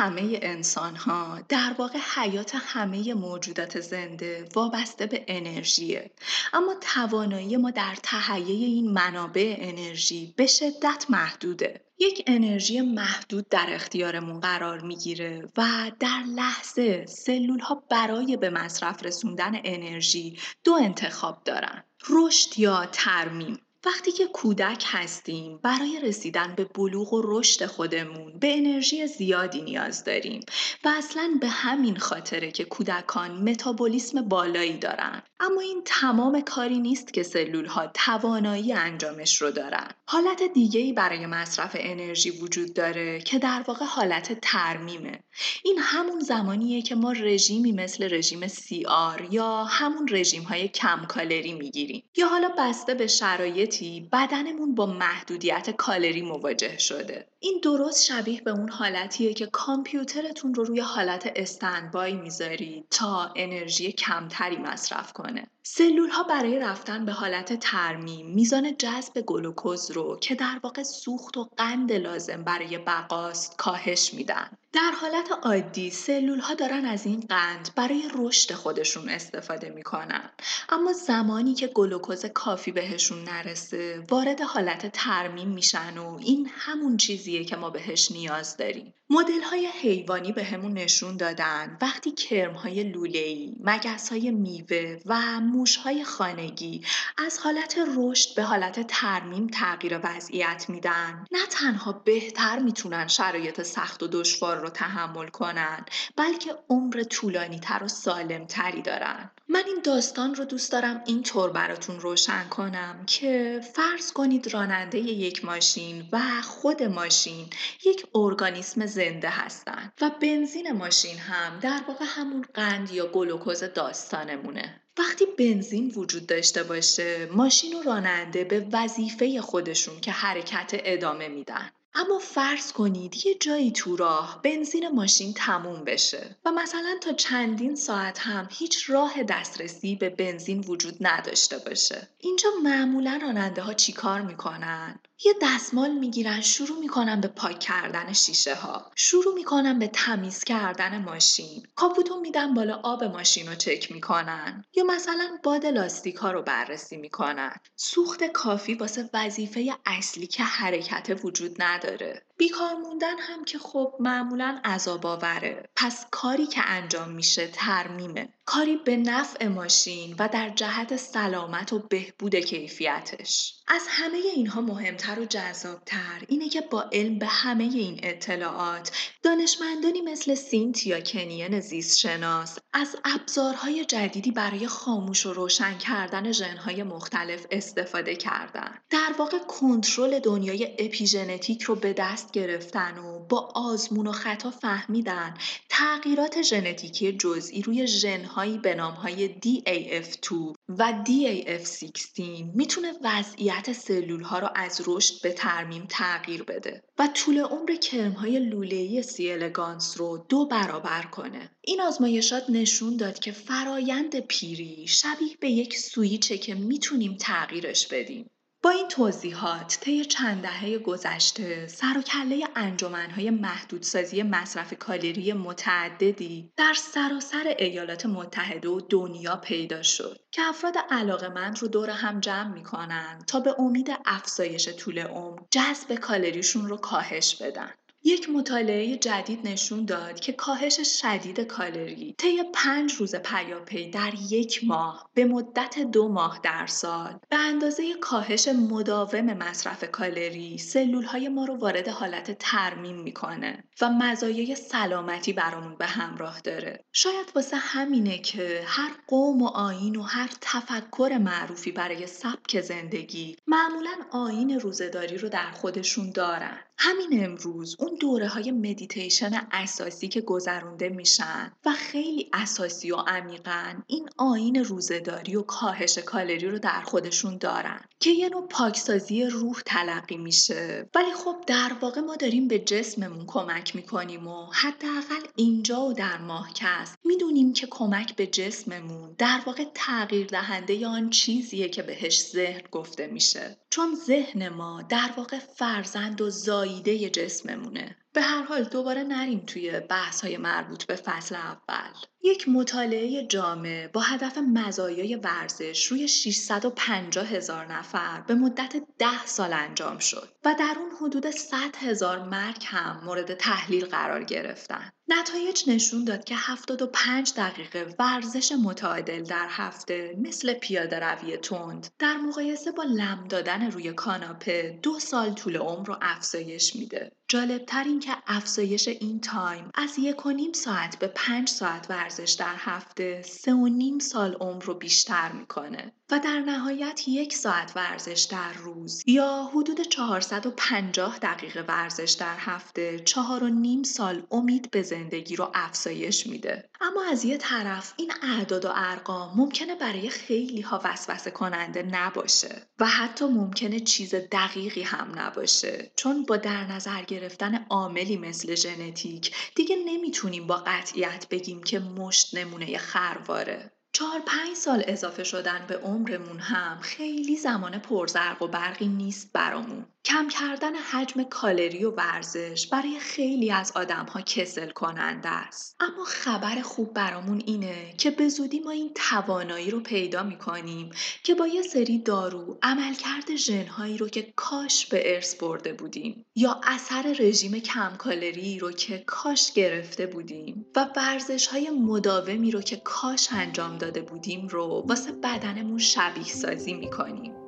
[0.00, 6.10] همه انسان ها در واقع حیات همه موجودات زنده وابسته به انرژیه.
[6.52, 11.80] اما توانایی ما در تهیه این منابع انرژی به شدت محدوده.
[11.98, 19.04] یک انرژی محدود در اختیارمون قرار می‌گیره و در لحظه سلول ها برای به مصرف
[19.04, 23.58] رسوندن انرژی دو انتخاب دارن رشد یا ترمیم.
[23.86, 30.04] وقتی که کودک هستیم برای رسیدن به بلوغ و رشد خودمون به انرژی زیادی نیاز
[30.04, 30.40] داریم
[30.84, 35.22] و اصلا به همین خاطره که کودکان متابولیسم بالایی دارن.
[35.40, 39.88] اما این تمام کاری نیست که سلول ها توانایی انجامش رو دارن.
[40.06, 45.24] حالت دیگه ای برای مصرف انرژی وجود داره که در واقع حالت ترمیمه.
[45.64, 51.52] این همون زمانیه که ما رژیمی مثل رژیم CR یا همون رژیم های کم کالری
[51.52, 52.02] می‌گیریم.
[52.16, 53.69] یا حالا بسته به شرایط
[54.12, 57.29] بدنمون با محدودیت کالری مواجه شده.
[57.42, 63.92] این درست شبیه به اون حالتیه که کامپیوترتون رو روی حالت standby می‌ذارید تا انرژی
[63.92, 65.46] کمتری مصرف کنه.
[65.62, 71.36] سلول ها برای رفتن به حالت ترمیم میزان جذب گلوکوز رو که در واقع سوخت
[71.36, 74.50] و قند لازم برای بقاست کاهش میدن.
[74.72, 80.30] در حالت عادی سلول ها دارن از این قند برای رشد خودشون استفاده می‌کنن
[80.68, 86.96] اما زمانی که گلوکوز کافی بهشون نرسه وارد حالت ترمیم میشن و این همون
[87.30, 88.94] چیزیه که ما بهش نیاز داریم.
[89.12, 91.78] مدل های حیوانی به همون نشون دادن.
[91.80, 96.84] وقتی کرم های لوله‌ای، مگس های میوه و موش های خانگی
[97.18, 104.02] از حالت رشد به حالت ترمیم تغییر وضعیت میدن نه تنها بهتر می‌تونن شرایط سخت
[104.02, 105.84] و دشوار رو تحمل کنن
[106.16, 109.30] بلکه عمر طولانی تر و سالم تری دارن.
[109.48, 115.44] من این داستان رو دوست دارم اینطور براتون روشن کنم که فرض کنید راننده یک
[115.44, 117.46] ماشین و خود ماشین
[117.84, 124.80] یک ارگانیسم زنده هستن و بنزین ماشین هم در واقع همون قند یا گلوکوز داستانمونه
[124.98, 131.70] وقتی بنزین وجود داشته باشه ماشین و راننده به وظیفه خودشون که حرکت ادامه میدن
[131.94, 137.76] اما فرض کنید یه جایی تو راه بنزین ماشین تموم بشه و مثلا تا چندین
[137.76, 142.08] ساعت هم هیچ راه دسترسی به بنزین وجود نداشته باشه.
[142.18, 148.54] اینجا معمولا راننده ها چیکار می‌کنن؟ یه دستمال می‌گیرن شروع می‌کنن به پاک کردن شیشه
[148.54, 151.66] ها شروع می‌کنن به تمیز کردن ماشین.
[151.74, 154.64] کاپوتو میدن بالا آب ماشین رو چک می‌کنن.
[154.74, 157.52] یا مثلا باد لاستیک ها رو بررسی می‌کنن.
[157.76, 162.22] سوخت کافی واسه وظیفه اصلی که حرکت وجود نداره.
[162.40, 168.28] بیکار موندن هم که خب معمولا عذاب آوره پس کاری که انجام میشه ترمیمه.
[168.44, 173.54] کاری به نفع ماشین و در جهت سلامت و بهبود کیفیتش.
[173.68, 180.00] از همه اینها مهمتر و جذابتر اینه که با علم به همه این اطلاعات دانشمندانی
[180.00, 188.16] مثل سینتیا کنین زیستشناس از ابزارهای جدیدی برای خاموش و روشن کردن ژنهای مختلف استفاده
[188.16, 188.82] کردند.
[188.90, 195.34] در واقع کنترل دنیای اپیژنتیک رو به دست گرفتن و با آزمون و خطا فهمیدن
[195.68, 200.32] تغییرات ژنتیکی جزئی روی ژنهایی به نامهای DAF2
[200.68, 202.20] و DAF16
[202.54, 208.38] می‌تونه وضعیت سلول ها رو از رشد به ترمیم تغییر بده و طول عمر کرمهای
[208.38, 211.50] لوله‌ای سی الگانس رو دو برابر کنه.
[211.60, 218.30] این آزمایشات نشون داد که فرایند پیری شبیه به یک سویچه که می‌تونیم تغییرش بدیم.
[218.62, 226.52] با این توضیحات طی چند دهه گذشته سر و کله انجمنهای محدودسازی مصرف کالری متعددی
[226.56, 232.54] در سراسر ایالات متحده و دنیا پیدا شد که افراد علاقمند رو دور هم جمع
[232.54, 237.70] می‌کنن تا به امید افزایش طول عمر جذب کالریشون رو کاهش بدن.
[238.04, 244.64] یک مطالعه جدید نشون داد که کاهش شدید کالری طی پنج روز پیاپی در یک
[244.64, 251.28] ماه به مدت دو ماه در سال به اندازه کاهش مداوم مصرف کالری سلول های
[251.28, 256.84] ما رو وارد حالت ترمیم می‌کنه و مزایای سلامتی برامون به همراه داره.
[256.92, 263.36] شاید واسه همینه که هر قوم و آیین و هر تفکر معروفی برای سبک زندگی
[263.46, 266.58] معمولا آیین روزه‌داری رو در خودشون دارن.
[266.82, 273.82] همین امروز اون دوره های مدیتیشن اساسی که گذرونده میشن و خیلی اساسی و عمیقن
[273.86, 279.60] این آیین روزه‌داری و کاهش کالری رو در خودشون دارن که یه نوع پاکسازی روح
[279.66, 280.90] تلقی میشه.
[280.94, 286.18] ولی خب در واقع ما داریم به جسممون کمک می‌کنیم و حداقل اینجا و در
[286.18, 292.62] ماهکست می‌دونیم که کمک به جسممون در واقع تغییر دهنده آن چیزیه که بهش ذهن
[292.70, 293.56] گفته میشه.
[293.70, 296.30] چون ذهن ما در واقع فرزند و
[296.70, 302.48] زاییده جسممونه به هر حال دوباره نریم توی بحث های مربوط به فصل اول یک
[302.48, 309.98] مطالعه جامع با هدف مزایای ورزش روی 650 هزار نفر به مدت 10 سال انجام
[309.98, 314.90] شد و در اون حدود 100 هزار مرگ هم مورد تحلیل قرار گرفتن.
[315.12, 322.16] نتایج نشون داد که 75 دقیقه ورزش متعادل در هفته مثل پیاده روی تند در
[322.16, 327.12] مقایسه با لم دادن روی کاناپه دو سال طول عمر رو افزایش میده.
[327.28, 332.36] جالبتر این که افزایش این time از یک و نیم ساعت به پنج ساعت ورزش
[332.38, 337.72] در هفته سه و نیم سال عمر رو بیشتر می‌کنه و در نهایت یک ساعت
[337.76, 344.70] ورزش در روز یا حدود 450 دقیقه ورزش در هفته چهار و نیم سال امید
[344.70, 346.70] به زندگی رو افزایش میده.
[346.80, 352.62] اما از یه طرف این اعداد و ارقام ممکنه برای خیلی ها وسوسه کننده نباشه
[352.78, 355.92] و حتی ممکنه چیز دقیقی هم نباشه.
[355.96, 362.34] چون با در نظر گرفتن عاملی مثل ژنتیک دیگه نمی‌تونیم با قطعیت بگیم که مشت
[362.34, 363.72] نمونه خرواره.
[363.92, 369.86] چهار پنج سال اضافه شدن به عمرمون هم خیلی زمان پرزرق و برقی نیست برامون.
[370.04, 375.76] کم کردن حجم کالری و ورزش برای خیلی از آدم ها کسل کننده است.
[375.80, 380.90] اما خبر خوب برامون اینه که به زودی ما این توانایی رو پیدا می‌کنیم
[381.22, 386.60] که با یه سری دارو عملکرد ژنهایی رو که کاش به ارث برده بودیم یا
[386.66, 392.76] اثر رژیم کم کالری رو که کاش گرفته بودیم و ورزش های مداومی رو که
[392.76, 397.39] کاش انجام داده بودیم رو واسه بدنمون شبیه سازی می‌کنیم.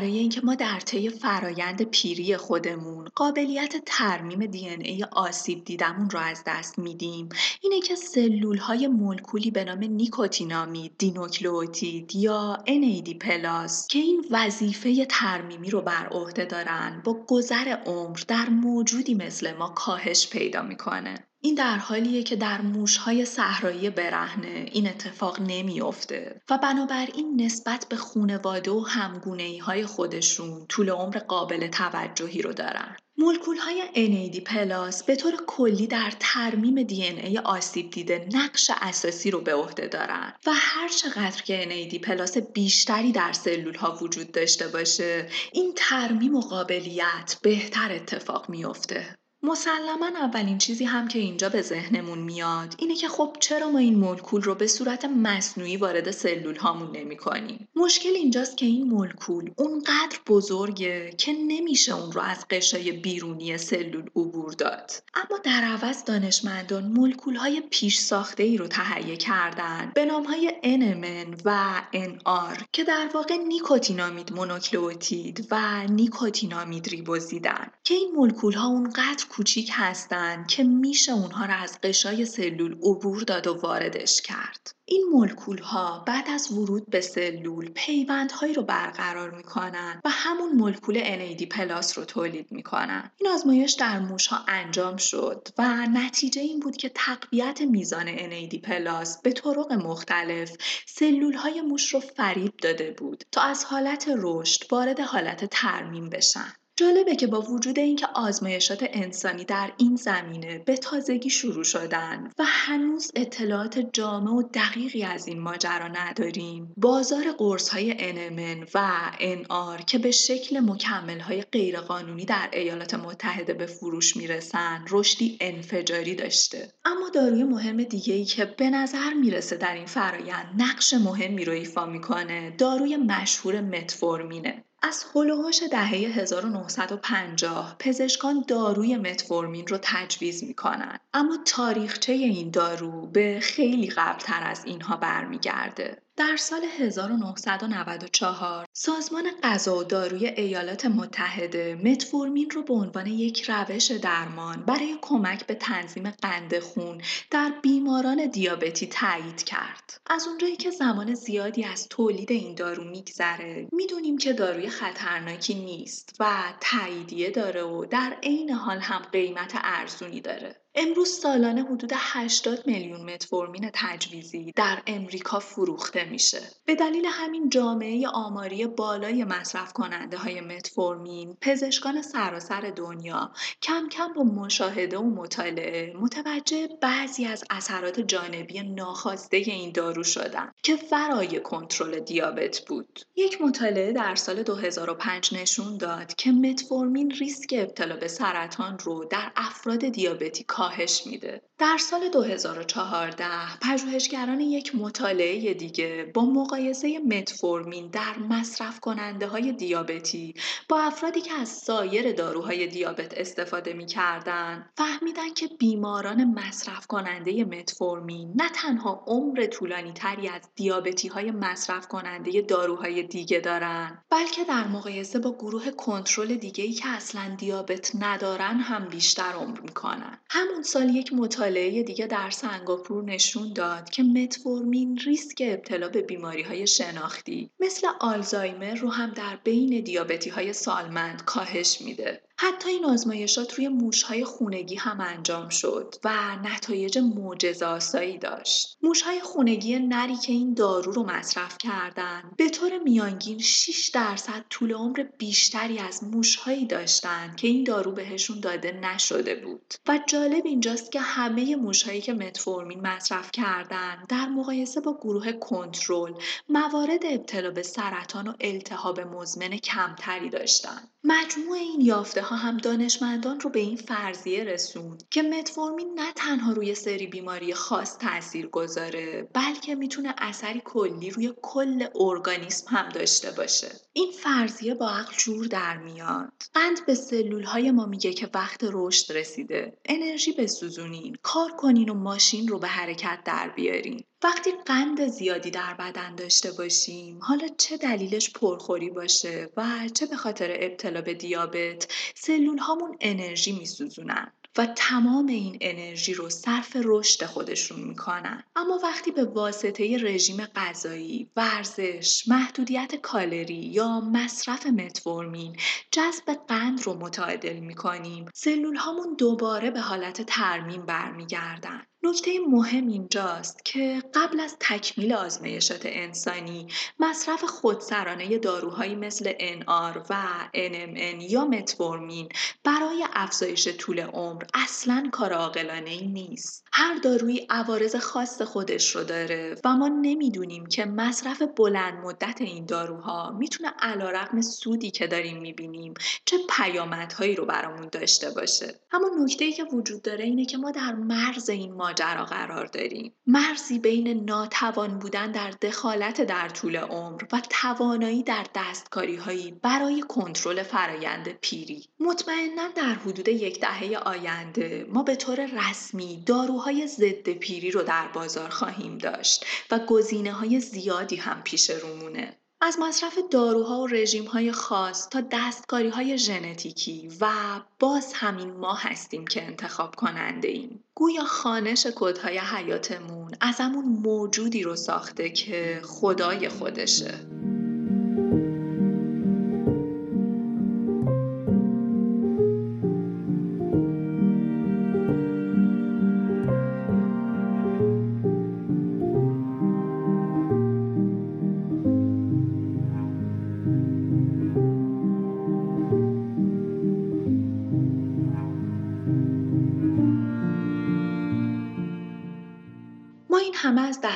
[0.00, 6.42] برای اینکه ما در طی فرایند پیری خودمون قابلیت ترمیم DNA آسیب دیدمون رو از
[6.46, 7.28] دست میدیم.
[7.60, 15.04] اینه که سلول های مولکولی به نام نیکوتینامید دینوکلئوتید یا NAD plus که این وظیفه
[15.04, 21.29] ترمیمی رو بر عهده دارن با گذر عمر در موجودی مثل ما کاهش پیدا می‌کنه.
[21.42, 27.96] این در حالیه که در موشهای صحرایی برهنه این اتفاق نمی‌افته و بنابراین نسبت به
[27.96, 32.96] خونواده و هم‌گونه‌ای‌های خودشون طول عمر قابل توجهی رو دارن.
[33.18, 39.40] مولکول های NAD plus به طور کلی در ترمیم DNA آسیب دیده نقش اساسی رو
[39.40, 44.68] به عهده دارن و هر چقدر که NAD پلاس بیشتری در سلول ها وجود داشته
[44.68, 49.16] باشه این ترمیم و قابلیت بهتر اتفاق میافته.
[49.42, 53.94] مسلما اولین چیزی هم که اینجا به ذهنمون میاد اینه که خب چرا ما این
[53.94, 59.50] مولکول رو به صورت مصنوعی وارد سلول هامون نمی کنیم؟ مشکل اینجاست که این مولکول
[59.56, 64.92] اونقدر بزرگه که نمیشه اون رو از قشای بیرونی سلول عبور داد.
[65.14, 70.52] اما در عوض دانشمندان مولکول های پیش ساخته ای رو تهیه کردن به نام های
[70.62, 78.68] NMN و NR که در واقع نیکوتینامید مونوکلئوتید و نیکوتینامید ریبوزیدن که این مولکول ها
[78.68, 84.74] اونقدر کوچیک هستند که میشه اونها را از غشای سلول عبور داد و واردش کرد.
[84.84, 91.00] این مولکول ها بعد از ورود به سلول پیوندهایی رو برقرار می‌کنن و همون مولکول
[91.00, 93.10] NAD plus رو تولید می‌کنن.
[93.20, 98.60] این آزمایش در موش ها انجام شد و نتیجه این بود که تقویت میزان NAD
[98.60, 100.56] plus به طرق مختلف
[100.86, 106.52] سلول های موش رو فریب داده بود تا از حالت رشد وارد حالت ترمیم بشن.
[106.80, 112.44] جالبه که با وجود اینکه آزمایشات انسانی در این زمینه به تازگی شروع شدن و
[112.46, 119.84] هنوز اطلاعات جامع و دقیقی از این ماجرا نداریم بازار قرص های NMN و NR
[119.84, 126.72] که به شکل مکمل های غیرقانونی در ایالات متحده به فروش می‌رسن رشدی انفجاری داشته.
[126.84, 131.52] اما داروی مهم دیگه ای که به نظر می‌رسه در این فرایند نقش مهمی رو
[131.52, 134.64] ایفا می‌کنه داروی مشهور متفورمینه.
[134.82, 140.98] از هلوهاش دهه 1950 پزشکان داروی متفورمین رو تجویز می‌کنن.
[141.14, 146.02] اما تاریخچه این دارو به خیلی قبلتر از اینها برمیگرده.
[146.20, 153.90] در سال 1994 سازمان غذا و داروی ایالات متحده متفورمین رو به عنوان یک روش
[153.90, 160.00] درمان برای کمک به تنظیم قند خون در بیماران دیابتی تایید کرد.
[160.06, 166.16] از اونجایی که زمان زیادی از تولید این دارو میگذره می‌دونیم که داروی خطرناکی نیست
[166.20, 170.56] و تاییدیه داره و در عین حال هم قیمت ارزونی داره.
[170.74, 176.40] امروز سالانه حدود 80 میلیون متفورمین تجویزی در امریکا فروخته میشه.
[176.64, 184.12] به دلیل همین جامعه آماری بالای مصرف کننده های متفورمین، پزشکان سراسر دنیا کم کم
[184.12, 191.40] با مشاهده و مطالعه متوجه بعضی از اثرات جانبی ناخواسته این دارو شدن که ورای
[191.40, 193.00] کنترل دیابت بود.
[193.16, 199.32] یک مطالعه در سال 2005 نشون داد که متفورمین ریسک ابتلا به سرطان رو در
[199.36, 201.42] افراد دیابتی کاهش میده.
[201.58, 203.24] در سال 2014
[203.62, 210.34] پژوهشگران یک مطالعه دیگه با مقایسه متفورمین در مصرف کننده های دیابتی
[210.68, 218.32] با افرادی که از سایر داروهای دیابت استفاده می‌کردن فهمیدن که بیماران مصرف کننده متفورمین
[218.36, 224.66] نه تنها عمر طولانی تری از دیابتی های مصرف کننده داروهای دیگه دارن بلکه در
[224.66, 230.18] مقایسه با گروه کنترل دیگه ای که اصلا دیابت ندارن هم بیشتر عمر می‌کنن
[230.50, 236.42] همون سال یک مطالعه دیگه در سنگاپور نشون داد که متفورمین ریسک ابتلا به بیماری
[236.42, 242.22] های شناختی مثل آلزایمر رو هم در بین دیابتی های سالمند کاهش میده.
[242.42, 248.78] حتی این آزمایشات روی موشهای خونگی هم انجام شد و نتایج معجزه آسایی داشت.
[248.82, 254.72] موشهای خونگی نری که این دارو رو مصرف کردن به طور میانگین 6 درصد طول
[254.72, 259.74] عمر بیشتری از موشهایی داشتن که این دارو بهشون داده نشده بود.
[259.88, 266.12] و جالب اینجاست که همه موشهایی که متفورمین مصرف کردن در مقایسه با گروه کنترل
[266.48, 270.80] موارد ابتلا به سرطان و التهاب مزمن کمتری داشتن.
[271.04, 276.52] مجموع این یافته ها هم دانشمندان رو به این فرضیه رسوند که متفورمین نه تنها
[276.52, 283.30] روی سری بیماری خاص تاثیر گذاره بلکه می‌تونه اثری کلی روی کل ارگانیسم هم داشته
[283.30, 283.68] باشه.
[283.92, 286.32] این فرضیه با عقل جور در میاد.
[286.54, 289.78] قند به سلول های ما میگه که وقت رشد رسیده.
[289.84, 291.16] انرژی بسوزونین.
[291.22, 294.04] کار کنین و ماشین رو به حرکت در بیارین.
[294.22, 300.16] وقتی قند زیادی در بدن داشته باشیم حالا چه دلیلش پرخوری باشه و چه به
[300.16, 307.24] خاطر ابتلا به دیابت سلول هامون انرژی میسوزونن و تمام این انرژی رو صرف رشد
[307.24, 308.44] خودشون می‌کنن.
[308.56, 315.56] اما وقتی به واسطه رژیم غذایی ورزش محدودیت کالری یا مصرف متفورمین
[315.90, 321.86] جذب قند رو متعادل می‌کنیم سلول هامون دوباره به حالت ترمیم برمیگردن.
[322.02, 326.66] نکته مهم اینجاست که قبل از تکمیل آزمایشات انسانی
[327.00, 330.16] مصرف خودسرانه داروهایی مثل NR و
[330.54, 332.28] NMN یا متفورمین
[332.64, 336.64] برای افزایش طول عمر اصلا کار عاقلانه ای نیست.
[336.72, 342.66] هر دارویی عوارض خاص خودش رو داره و ما نمی‌دونیم که مصرف بلند مدت این
[342.66, 345.94] داروها می‌تونه علیرغم سودی که داریم می‌بینیم
[346.24, 348.80] چه پیامدهایی رو برامون داشته باشه.
[348.92, 353.14] اما نکته که وجود داره اینه که ما در مرز این ماجرا قرار داریم.
[353.26, 360.04] مرزی بین ناتوان بودن در دخالت در طول عمر و توانایی در دستکاری هایی برای
[360.08, 361.88] کنترل فرایند پیری.
[362.00, 368.08] مطمئنا در حدود یک دهه آینده ما به طور رسمی داروهای ضد پیری رو در
[368.08, 373.88] بازار خواهیم داشت و گزینه های زیادی هم پیش رومونه از مصرف داروها و
[374.26, 375.88] های خاص تا دستکاری
[376.18, 377.30] ژنتیکی و
[377.78, 380.84] باز همین ما هستیم که انتخاب کننده ایم.
[380.94, 387.14] گویا خانش کدهای حیاتمون ازمون موجودی رو ساخته که خدای خودشه.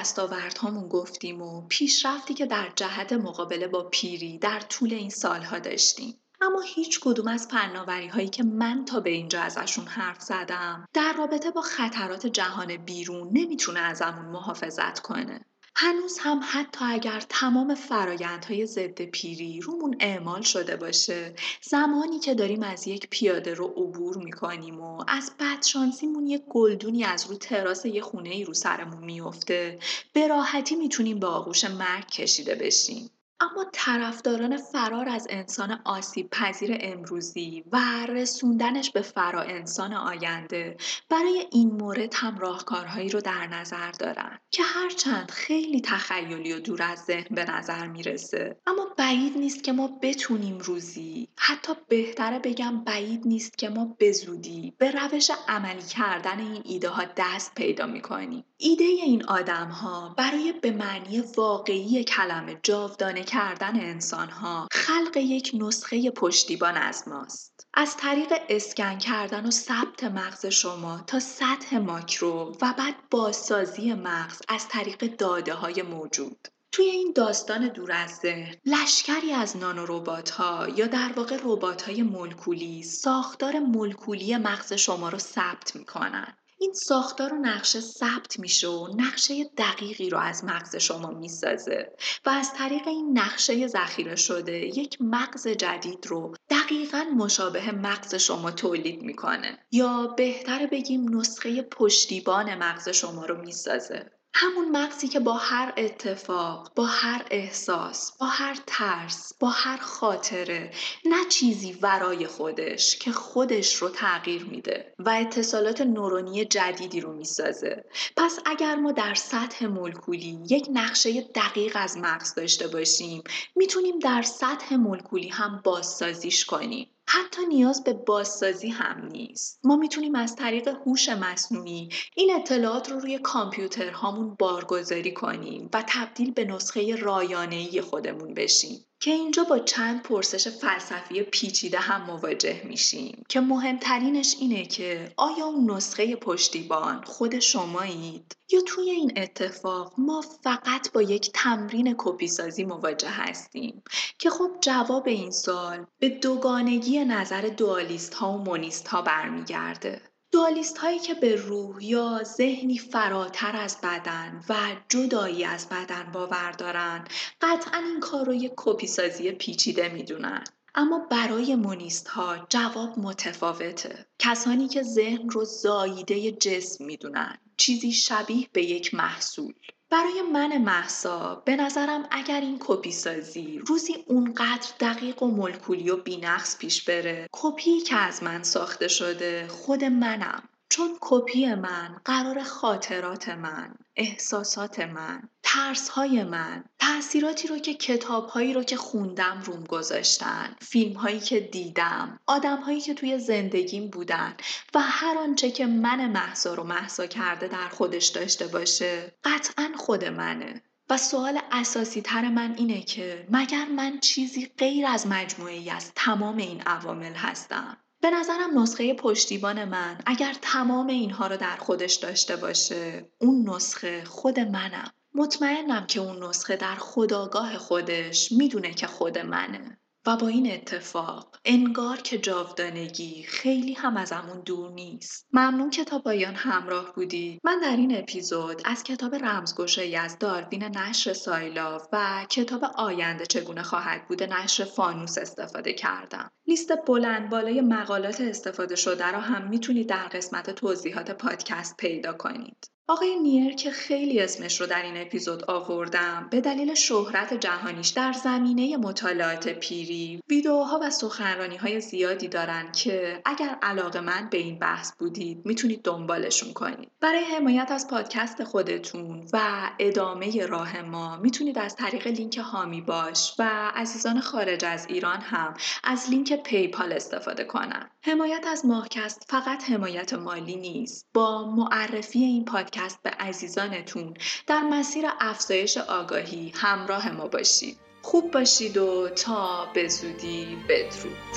[0.05, 6.15] دستاوردهامون گفتیم و پیشرفتی که در جهت مقابله با پیری در طول این سالها داشتیم.
[6.41, 11.15] اما هیچ کدوم از فناوری هایی که من تا به اینجا ازشون حرف زدم در
[11.19, 15.45] رابطه با خطرات جهان بیرون نمی‌تونه ازمون محافظت کنه.
[15.77, 22.63] هنوز هم حتی اگر تمام فرایندهای ضد پیری رومون اعمال شده باشه زمانی که داریم
[22.63, 28.03] از یک پیاده رو عبور می‌کنیم و از بدشانسیمون یک گلدونی از رو تراس یه
[28.03, 29.79] خونه ای رو سرمون میفته
[30.13, 33.11] به راحتی می‌تونیم به آغوش مرگ کشیده بشیم.
[33.45, 37.79] اما طرفداران فرار از انسان آسیب پذیر امروزی و
[38.09, 40.77] رسوندنش به فرا انسان آینده
[41.09, 46.83] برای این مورد هم راهکارهایی رو در نظر دارن که هرچند خیلی تخیلی و دور
[46.83, 48.57] از ذهن به نظر می‌رسه.
[48.67, 54.13] اما بعید نیست که ما بتونیم روزی حتی بهتره بگم بعید نیست که ما به
[54.13, 58.45] زودی به روش عملی کردن این ایده ها دست پیدا می‌کنیم.
[58.57, 65.51] ایده این آدم ها برای به معنی واقعی کلمه جاودانه کردن انسان ها خلق یک
[65.55, 67.67] نسخه پشتیبان از ماست.
[67.75, 74.43] از طریق اسکن کردن و ثبت مغز شما تا سطح ماکرو و بعد بازسازی مغز
[74.49, 76.49] از طریق داده های موجود.
[76.73, 82.03] توی این داستان دور از ذهن لشکری از نانوروبات ها یا در واقع ربات های
[82.03, 88.89] مولکولی ساختار مولکولی مغز شما رو ثبت می‌کنن این ساختار و نقشه ثبت میشه و
[88.97, 91.93] نقشه دقیقی رو از مغز شما می‌سازه
[92.27, 98.51] و از طریق این نقشه ذخیره شده یک مغز جدید رو دقیقا مشابه مغز شما
[98.51, 104.14] تولید می‌کنه یا بهتر بگیم نسخه پشتیبان مغز شما رو می‌سازه.
[104.37, 110.71] همون مغزی که با هر اتفاق با هر احساس با هر ترس با هر خاطره
[111.05, 117.85] نه چیزی ورای خودش که خودش رو تغییر میده و اتصالات نورونی جدیدی رو می‌سازه.
[118.17, 123.23] پس اگر ما در سطح مولکولی یک نقشه دقیق از مغز داشته باشیم
[123.57, 126.94] می‌تونیم در سطح مولکولی هم بازسازیش کنیم.
[127.07, 129.61] حتی نیاز به بازسازی هم نیست.
[129.65, 136.31] ما می‌تونیم از طریق هوش مصنوعی این اطلاعات رو روی کامپیوترهامون بارگذاری کنیم و تبدیل
[136.33, 138.87] به نسخه رایانه‌ای خودمون بشیم.
[139.05, 143.25] که اینجا با چند پرسش فلسفی پیچیده هم مواجه میشیم.
[143.29, 150.21] که مهمترینش اینه که آیا اون نسخه پشتیبان خود شمایید؟ یا توی این اتفاق ما
[150.45, 153.83] فقط با یک تمرین کپی سازی مواجه هستیم؟
[154.19, 160.14] که خب جواب این سال به دوگانگی نظر دوالیست ها و مونیست ها برمیگرده.
[160.35, 164.57] دوالیست هایی که به روح یا ذهنی فراتر از بدن و
[164.89, 167.05] جدایی از بدن باور دارن
[167.41, 170.45] قطعا این کار رو یک کپی سازی پیچیده می‌دونن.
[170.75, 174.07] اما برای مونیست ها جواب متفاوته.
[174.19, 179.55] کسانی که ذهن رو زاییده جسم می‌دونن چیزی شبیه به یک محصول.
[179.95, 185.97] برای من محسا به نظرم اگر این کپی سازی روزی اونقدر دقیق و ملکولی و
[185.97, 190.43] بینقص پیش بره کپی که از من ساخته شده خود منم.
[190.75, 198.29] چون کپی من قرار خاطرات من احساسات من ترس های من تاثیراتی رو که کتاب
[198.29, 203.91] هایی رو که خوندم روم گذاشتن فیلم هایی که دیدم آدم هایی که توی زندگیم
[203.91, 204.35] بودن
[204.75, 210.05] و هر آنچه که من محسا رو محسا کرده در خودش داشته باشه قطعا خود
[210.05, 210.63] منه.
[210.91, 216.37] و سوال اساسی تر من اینه که مگر من چیزی غیر از مجموعی از تمام
[216.37, 222.37] این عوامل هستم؟ به نظرم نسخه پشتیبان من اگر تمام اینها رو در خودش داشته
[222.37, 224.91] باشه اون نسخه خود منم.
[225.15, 229.79] مطمئنم که اون نسخه در خداگاه خودش می‌دونه که خود منه.
[230.07, 235.29] و با این اتفاق انگار که جاودانگی خیلی هم ازمون دور نیست.
[235.33, 237.41] ممنون که تا پایان همراه بودی.
[237.45, 243.63] من در این اپیزود از کتاب رمزگشایی از داروین نشر سایلاف و کتاب آینده چگونه
[243.63, 246.31] خواهد بود نشر فانوس استفاده کردم.
[246.47, 252.74] لیست بلند بالای مقالات استفاده شده را هم می‌تونید در قسمت توضیحات پادکست پیدا کنید.
[252.89, 258.13] آقای نیر که خیلی اسمش رو در این اپیزود آوردم به دلیل شهرت جهانیش در
[258.13, 264.93] زمینه مطالعات پیری ویدیوها و سخنرانی های زیادی دارن که اگر علاقه‌مند به این بحث
[264.99, 266.91] بودید می‌تونید دنبالشون کنید.
[267.01, 273.35] برای حمایت از پادکست خودتون و ادامه راه ما می‌تونید از طریق لینک حامی باش
[273.39, 275.55] و عزیزان خارج از ایران هم
[275.85, 277.91] از لینک پیپال استفاده کنن.
[278.01, 281.07] حمایت از ماهکست فقط حمایت مالی نیست.
[281.15, 284.15] با معرفی این پادکست پادکست به عزیزانتون.
[284.47, 287.77] در مسیر افزایش آگاهی همراه ما باشید.
[288.03, 291.37] خوب باشید و تا به زودی بدرود.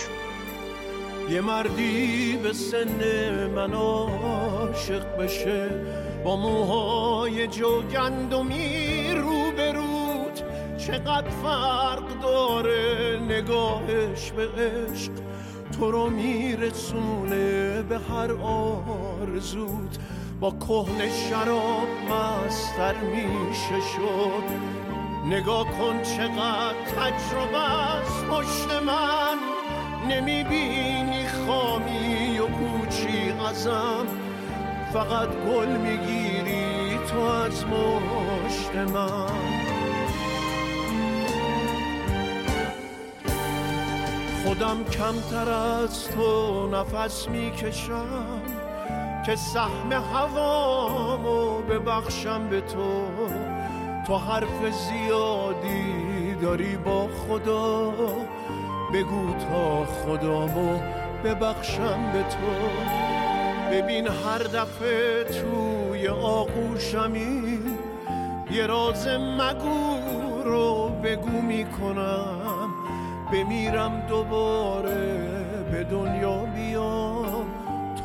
[1.30, 5.70] یه مردی به سن من عاشق بشه.
[6.24, 10.42] با موهای جو گندمی رو برود
[10.78, 15.12] چقدر فرق داره نگاهش به عشق.
[15.80, 19.98] تو رو میرسونه به هر آرزود
[20.40, 24.44] با کهن شراب مستر میشه شد.
[25.26, 29.38] نگاه کن چقدر تجربه از پشت من.
[30.10, 34.08] نمی‌بینی خامی و پوچی ازم.
[34.94, 39.28] فقط گل می‌گیری تو از مشت من.
[44.44, 48.57] خودم کمتر از تو نفس می‌کشم.
[49.28, 53.06] که سهم هوامو ببخشم به تو.
[54.08, 57.92] تو حرف زیادی داری با خدا.
[58.94, 60.80] بگو تا خدامو
[61.24, 62.48] ببخشم به تو.
[63.72, 67.60] ببین هر دفعه توی آغوشمی
[68.52, 69.98] یه راز مگو
[70.44, 72.70] رو بگو می‌کنم.
[73.32, 75.18] بمیرم دوباره
[75.72, 76.97] به دنیا بیام.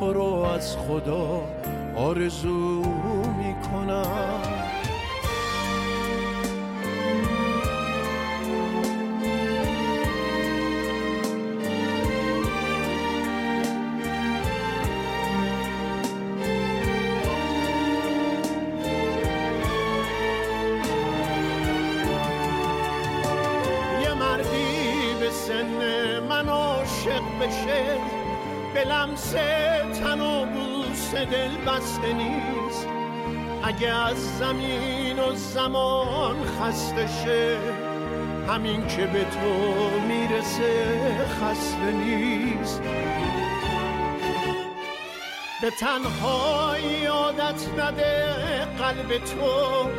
[0.03, 1.43] تو رو از خدا
[1.95, 2.81] آرزو
[3.37, 4.41] می‌کنم.
[24.01, 28.22] یه مردی به سن من عاشق بشه.
[28.73, 29.31] به لمس
[29.99, 32.87] تن و بوس دل بسته نیست.
[33.63, 37.57] اگه از زمین و زمان خسته شه
[38.49, 42.81] همین که به تو می‌رسه خسته نیست.
[45.61, 48.33] به تنهایی عادت نده
[48.79, 49.89] قلب تو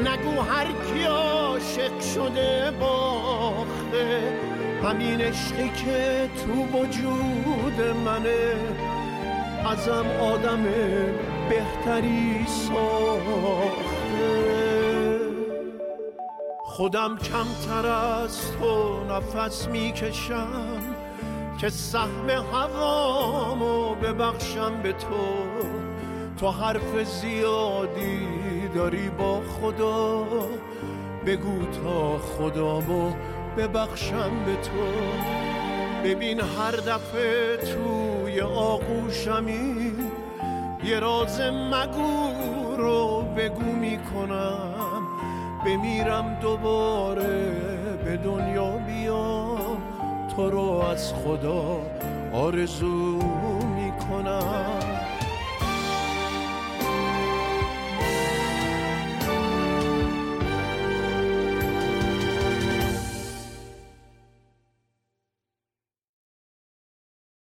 [0.00, 4.49] نگو هر کی عاشق شده باخته.
[4.84, 8.54] همین عشقی که تو وجود منه
[9.66, 10.62] ازم آدم
[11.48, 13.90] بهتری ساخته.
[16.64, 20.80] خودم کمتر از تو نفس می‌کشم
[21.60, 25.06] که سهم هوامو ببخشم به تو.
[26.38, 28.28] تو حرف زیادی
[28.74, 30.26] داری با خدا
[31.26, 33.12] بگو تا خدامو
[33.60, 34.70] ببخشم به تو.
[36.04, 39.92] ببین هر دفعه توی آغوشمی
[40.84, 42.30] یه راز مگو
[42.76, 45.02] رو بگو می‌کنم.
[45.66, 47.52] بمیرم دوباره
[48.04, 49.82] به دنیا بیام.
[50.36, 51.80] تو رو از خدا
[52.32, 53.18] آرزو